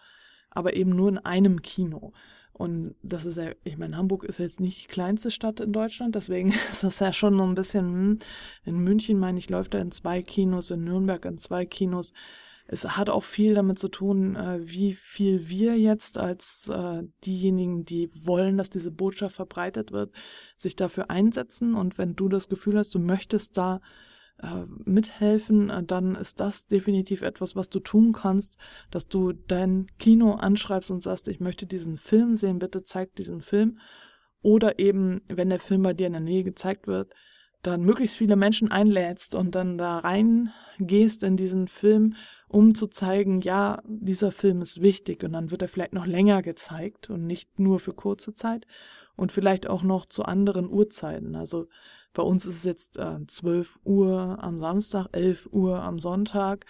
aber 0.50 0.74
eben 0.74 0.90
nur 0.90 1.08
in 1.08 1.18
einem 1.18 1.62
Kino. 1.62 2.12
Und 2.60 2.94
das 3.02 3.24
ist 3.24 3.38
ja, 3.38 3.52
ich 3.64 3.78
meine, 3.78 3.96
Hamburg 3.96 4.22
ist 4.22 4.36
jetzt 4.36 4.60
nicht 4.60 4.82
die 4.82 4.92
kleinste 4.92 5.30
Stadt 5.30 5.60
in 5.60 5.72
Deutschland, 5.72 6.14
deswegen 6.14 6.50
ist 6.70 6.84
das 6.84 6.98
ja 7.00 7.10
schon 7.10 7.38
so 7.38 7.44
ein 7.44 7.54
bisschen, 7.54 7.86
hm, 7.86 8.18
in 8.66 8.78
München, 8.80 9.18
meine 9.18 9.38
ich, 9.38 9.48
läuft 9.48 9.72
er 9.72 9.80
in 9.80 9.90
zwei 9.90 10.20
Kinos, 10.20 10.70
in 10.70 10.84
Nürnberg 10.84 11.24
in 11.24 11.38
zwei 11.38 11.64
Kinos. 11.64 12.12
Es 12.66 12.98
hat 12.98 13.08
auch 13.08 13.24
viel 13.24 13.54
damit 13.54 13.78
zu 13.78 13.88
tun, 13.88 14.36
äh, 14.36 14.60
wie 14.62 14.92
viel 14.92 15.48
wir 15.48 15.78
jetzt 15.78 16.18
als 16.18 16.68
äh, 16.68 17.04
diejenigen, 17.24 17.86
die 17.86 18.10
wollen, 18.26 18.58
dass 18.58 18.68
diese 18.68 18.90
Botschaft 18.90 19.36
verbreitet 19.36 19.90
wird, 19.90 20.12
sich 20.54 20.76
dafür 20.76 21.08
einsetzen. 21.08 21.74
Und 21.74 21.96
wenn 21.96 22.14
du 22.14 22.28
das 22.28 22.50
Gefühl 22.50 22.76
hast, 22.76 22.94
du 22.94 22.98
möchtest 22.98 23.56
da 23.56 23.80
äh, 24.42 24.64
mithelfen, 24.84 25.70
äh, 25.70 25.82
dann 25.82 26.14
ist 26.14 26.40
das 26.40 26.66
definitiv 26.66 27.22
etwas, 27.22 27.56
was 27.56 27.68
du 27.68 27.80
tun 27.80 28.12
kannst, 28.12 28.58
dass 28.90 29.08
du 29.08 29.32
dein 29.32 29.86
Kino 29.98 30.34
anschreibst 30.34 30.90
und 30.90 31.02
sagst, 31.02 31.28
ich 31.28 31.40
möchte 31.40 31.66
diesen 31.66 31.96
Film 31.96 32.36
sehen, 32.36 32.58
bitte 32.58 32.82
zeig 32.82 33.14
diesen 33.16 33.40
Film. 33.40 33.78
Oder 34.42 34.78
eben, 34.78 35.20
wenn 35.28 35.50
der 35.50 35.60
Film 35.60 35.82
bei 35.82 35.92
dir 35.92 36.06
in 36.06 36.14
der 36.14 36.22
Nähe 36.22 36.44
gezeigt 36.44 36.86
wird, 36.86 37.14
dann 37.62 37.82
möglichst 37.82 38.16
viele 38.16 38.36
Menschen 38.36 38.70
einlädst 38.70 39.34
und 39.34 39.54
dann 39.54 39.76
da 39.76 39.98
reingehst 39.98 41.22
in 41.22 41.36
diesen 41.36 41.68
Film, 41.68 42.14
um 42.48 42.74
zu 42.74 42.86
zeigen, 42.86 43.42
ja, 43.42 43.82
dieser 43.84 44.32
Film 44.32 44.62
ist 44.62 44.80
wichtig 44.80 45.22
und 45.24 45.32
dann 45.32 45.50
wird 45.50 45.62
er 45.62 45.68
vielleicht 45.68 45.92
noch 45.92 46.06
länger 46.06 46.42
gezeigt 46.42 47.10
und 47.10 47.26
nicht 47.26 47.58
nur 47.58 47.78
für 47.78 47.92
kurze 47.92 48.34
Zeit 48.34 48.66
und 49.16 49.32
vielleicht 49.32 49.68
auch 49.68 49.82
noch 49.82 50.06
zu 50.06 50.24
anderen 50.24 50.70
Uhrzeiten. 50.70 51.36
Also 51.36 51.68
bei 52.12 52.22
uns 52.22 52.46
ist 52.46 52.56
es 52.56 52.64
jetzt 52.64 52.96
äh, 52.96 53.18
12 53.26 53.78
Uhr 53.84 54.38
am 54.40 54.58
Samstag, 54.58 55.08
11 55.12 55.48
Uhr 55.52 55.82
am 55.82 55.98
Sonntag 55.98 56.64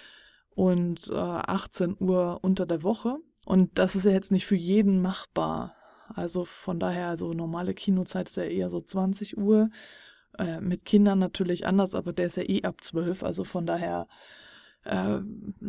und 0.50 1.09
äh, 1.11 1.14
18 1.14 1.96
Uhr 1.98 2.40
unter 2.42 2.66
der 2.66 2.83
Woche. 2.83 3.18
Und 3.46 3.79
das 3.79 3.96
ist 3.96 4.05
ja 4.05 4.12
jetzt 4.12 4.33
nicht 4.33 4.46
für 4.46 4.57
jeden 4.57 5.00
machbar. 5.00 5.74
Also 6.14 6.44
von 6.44 6.79
daher, 6.81 7.09
also 7.09 7.33
normale 7.33 7.72
Kinozeit 7.72 8.29
ist 8.29 8.37
ja 8.37 8.44
eher 8.44 8.68
so 8.68 8.81
20 8.81 9.38
Uhr. 9.38 9.70
Äh, 10.38 10.61
mit 10.61 10.85
Kindern 10.85 11.19
natürlich 11.19 11.66
anders, 11.66 11.95
aber 11.95 12.12
der 12.12 12.27
ist 12.27 12.37
ja 12.37 12.45
eh 12.45 12.62
ab 12.62 12.77
12. 12.83 13.23
Also 13.23 13.45
von 13.45 13.66
daher 13.66 14.07
äh, 14.85 15.19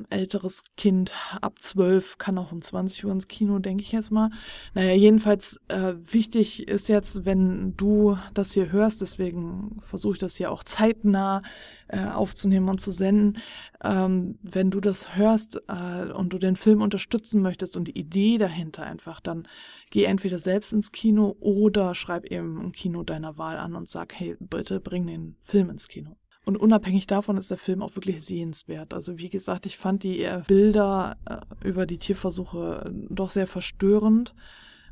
älteres 0.09 0.63
Kind 0.77 1.13
ab 1.41 1.59
12 1.59 2.17
kann 2.17 2.37
auch 2.37 2.51
um 2.51 2.61
20 2.61 3.05
Uhr 3.05 3.11
ins 3.11 3.27
Kino, 3.27 3.59
denke 3.59 3.83
ich 3.83 3.91
jetzt 3.91 4.11
mal. 4.11 4.29
Naja, 4.73 4.93
jedenfalls 4.93 5.59
äh, 5.67 5.93
wichtig 5.95 6.67
ist 6.67 6.87
jetzt, 6.87 7.25
wenn 7.25 7.75
du 7.75 8.17
das 8.33 8.53
hier 8.53 8.71
hörst, 8.71 9.01
deswegen 9.01 9.77
versuche 9.81 10.13
ich 10.13 10.19
das 10.19 10.35
hier 10.35 10.51
auch 10.51 10.63
zeitnah 10.63 11.41
äh, 11.87 12.05
aufzunehmen 12.05 12.69
und 12.69 12.79
zu 12.79 12.91
senden, 12.91 13.41
ähm, 13.83 14.37
wenn 14.41 14.71
du 14.71 14.79
das 14.79 15.15
hörst 15.15 15.61
äh, 15.67 16.11
und 16.11 16.31
du 16.31 16.37
den 16.37 16.55
Film 16.55 16.81
unterstützen 16.81 17.41
möchtest 17.41 17.75
und 17.75 17.89
die 17.89 17.97
Idee 17.97 18.37
dahinter 18.37 18.83
einfach, 18.83 19.19
dann 19.19 19.47
geh 19.89 20.05
entweder 20.05 20.37
selbst 20.37 20.71
ins 20.71 20.91
Kino 20.91 21.35
oder 21.39 21.95
schreib 21.95 22.25
eben 22.25 22.61
ein 22.61 22.71
Kino 22.71 23.03
deiner 23.03 23.37
Wahl 23.37 23.57
an 23.57 23.75
und 23.75 23.89
sag, 23.89 24.13
hey, 24.13 24.37
bitte 24.39 24.79
bring 24.79 25.07
den 25.07 25.35
Film 25.41 25.69
ins 25.69 25.87
Kino. 25.87 26.15
Und 26.43 26.57
unabhängig 26.57 27.05
davon 27.05 27.37
ist 27.37 27.51
der 27.51 27.57
Film 27.57 27.81
auch 27.81 27.95
wirklich 27.95 28.23
sehenswert. 28.23 28.93
Also 28.93 29.19
wie 29.19 29.29
gesagt, 29.29 29.65
ich 29.65 29.77
fand 29.77 30.03
die 30.03 30.23
äh, 30.23 30.41
Bilder 30.47 31.17
äh, 31.25 31.67
über 31.67 31.85
die 31.85 31.99
Tierversuche 31.99 32.85
äh, 32.85 32.91
doch 33.09 33.29
sehr 33.29 33.47
verstörend. 33.47 34.33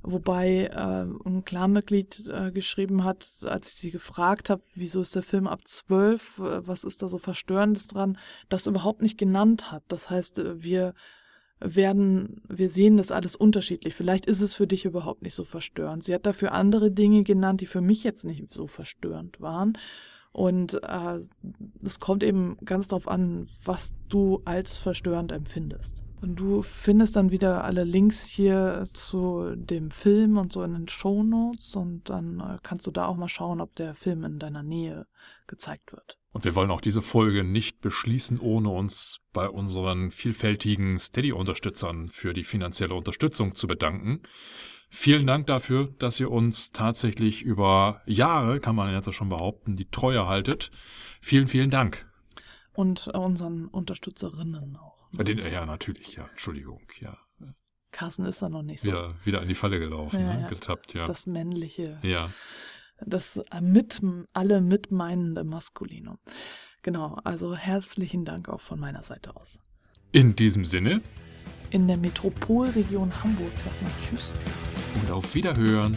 Wobei 0.02 0.68
äh, 0.68 1.28
ein 1.28 1.44
Klarmitglied 1.44 2.30
äh, 2.30 2.52
geschrieben 2.52 3.04
hat, 3.04 3.28
als 3.44 3.68
ich 3.68 3.74
sie 3.74 3.92
gefragt 3.92 4.50
habe, 4.50 4.62
wieso 4.74 5.02
ist 5.02 5.16
der 5.16 5.24
Film 5.24 5.46
ab 5.46 5.68
zwölf, 5.68 6.40
äh, 6.40 6.66
was 6.66 6.84
ist 6.84 7.02
da 7.02 7.08
so 7.08 7.18
Verstörendes 7.18 7.88
dran, 7.88 8.18
das 8.48 8.68
überhaupt 8.68 9.02
nicht 9.02 9.18
genannt 9.18 9.72
hat. 9.72 9.84
Das 9.90 10.10
heißt, 10.10 10.42
wir 10.62 10.94
werden, 11.60 12.42
wir 12.48 12.70
sehen 12.70 12.96
das 12.96 13.12
alles 13.12 13.36
unterschiedlich. 13.36 13.94
Vielleicht 13.94 14.26
ist 14.26 14.40
es 14.40 14.54
für 14.54 14.68
dich 14.68 14.86
überhaupt 14.86 15.24
nicht 15.24 15.34
so 15.34 15.44
verstörend. 15.44 16.04
Sie 16.06 16.14
hat 16.14 16.26
dafür 16.26 16.54
andere 16.54 16.92
Dinge 16.92 17.24
genannt, 17.24 17.60
die 17.60 17.66
für 17.66 17.82
mich 17.82 18.04
jetzt 18.04 18.24
nicht 18.24 18.52
so 18.54 18.68
verstörend 18.68 19.42
waren. 19.42 19.74
Und 20.32 20.82
äh, 20.84 21.20
es 21.84 22.00
kommt 22.00 22.24
eben 22.24 22.58
ganz 22.64 22.88
darauf 22.88 23.08
an, 23.08 23.48
was 23.64 23.96
du 24.10 24.42
als 24.46 24.78
verstörend 24.78 25.32
empfindest. 25.32 26.04
Und 26.22 26.36
du 26.36 26.62
findest 26.62 27.16
dann 27.16 27.32
wieder 27.32 27.64
alle 27.64 27.86
Links 27.86 28.26
hier 28.26 28.88
zu 28.94 29.56
dem 29.56 29.90
Film 29.90 30.38
und 30.38 30.52
so 30.52 30.64
in 30.64 30.74
den 30.74 30.88
Show 30.90 31.24
Notes 31.24 31.76
und 31.76 32.10
dann 32.10 32.42
äh, 32.42 32.58
kannst 32.62 32.86
du 32.88 32.92
da 32.92 33.06
auch 33.06 33.16
mal 33.16 33.30
schauen, 33.30 33.62
ob 33.62 33.76
der 33.76 33.96
Film 33.96 34.26
in 34.26 34.38
deiner 34.38 34.64
Nähe 34.64 35.08
gezeigt 35.48 35.94
wird. 35.94 36.18
Und 36.32 36.44
wir 36.44 36.56
wollen 36.56 36.72
auch 36.72 36.82
diese 36.82 37.02
Folge 37.02 37.44
nicht 37.44 37.80
beschließen, 37.80 38.40
ohne 38.40 38.70
uns 38.70 39.20
bei 39.34 39.50
unseren 39.50 40.12
vielfältigen 40.12 41.00
Steady-Unterstützern 41.00 42.10
für 42.10 42.34
die 42.34 42.44
finanzielle 42.44 42.94
Unterstützung 42.94 43.56
zu 43.56 43.66
bedanken. 43.66 44.22
Vielen 44.92 45.28
Dank 45.28 45.46
dafür, 45.48 45.94
dass 46.00 46.20
ihr 46.20 46.32
uns 46.32 46.72
tatsächlich 46.72 47.44
über 47.44 48.02
Jahre, 48.06 48.60
kann 48.60 48.76
man 48.76 48.92
jetzt 48.92 49.14
schon 49.14 49.30
behaupten, 49.30 49.76
die 49.76 49.90
Treue 49.90 50.28
haltet. 50.28 50.72
Vielen, 51.22 51.48
vielen 51.48 51.70
Dank. 51.70 52.08
Und 52.74 53.08
unseren 53.08 53.68
Unterstützerinnen 53.68 54.78
auch. 54.78 55.12
ne? 55.12 55.24
Den, 55.24 55.38
ja, 55.40 55.66
natürlich, 55.66 56.16
ja, 56.16 56.28
Entschuldigung, 56.32 56.82
ja. 57.00 57.18
Carsten 57.92 58.26
ist 58.26 58.42
da 58.42 58.50
noch 58.50 58.62
nicht 58.62 58.82
so. 58.82 58.90
Wieder, 58.92 59.14
wieder 59.26 59.42
in 59.42 59.48
die 59.48 59.56
Falle 59.56 59.80
gelaufen, 59.80 60.20
Ja, 60.22 60.34
ne? 60.34 60.42
ja. 60.42 60.48
getappt, 60.48 60.94
ja. 60.94 61.06
Das 61.06 61.26
männliche, 61.26 62.00
ja. 62.04 62.30
das 63.00 63.42
mit, 63.62 64.02
alle 64.34 64.62
mitmeinende 64.62 65.44
Maskulinum. 65.44 66.20
Genau, 66.84 67.20
also 67.24 67.56
herzlichen 67.56 68.26
Dank 68.26 68.48
auch 68.48 68.62
von 68.62 68.80
meiner 68.80 69.04
Seite 69.04 69.36
aus. 69.36 69.60
In 70.12 70.36
diesem 70.36 70.66
Sinne 70.66 71.02
In 71.72 71.88
der 71.88 71.98
Metropolregion 71.98 73.12
Hamburg 73.24 73.52
sagt 73.58 73.80
man 73.82 73.92
Tschüss. 74.02 74.34
und 75.00 75.12
auf 75.12 75.36
Wiederhören. 75.36 75.96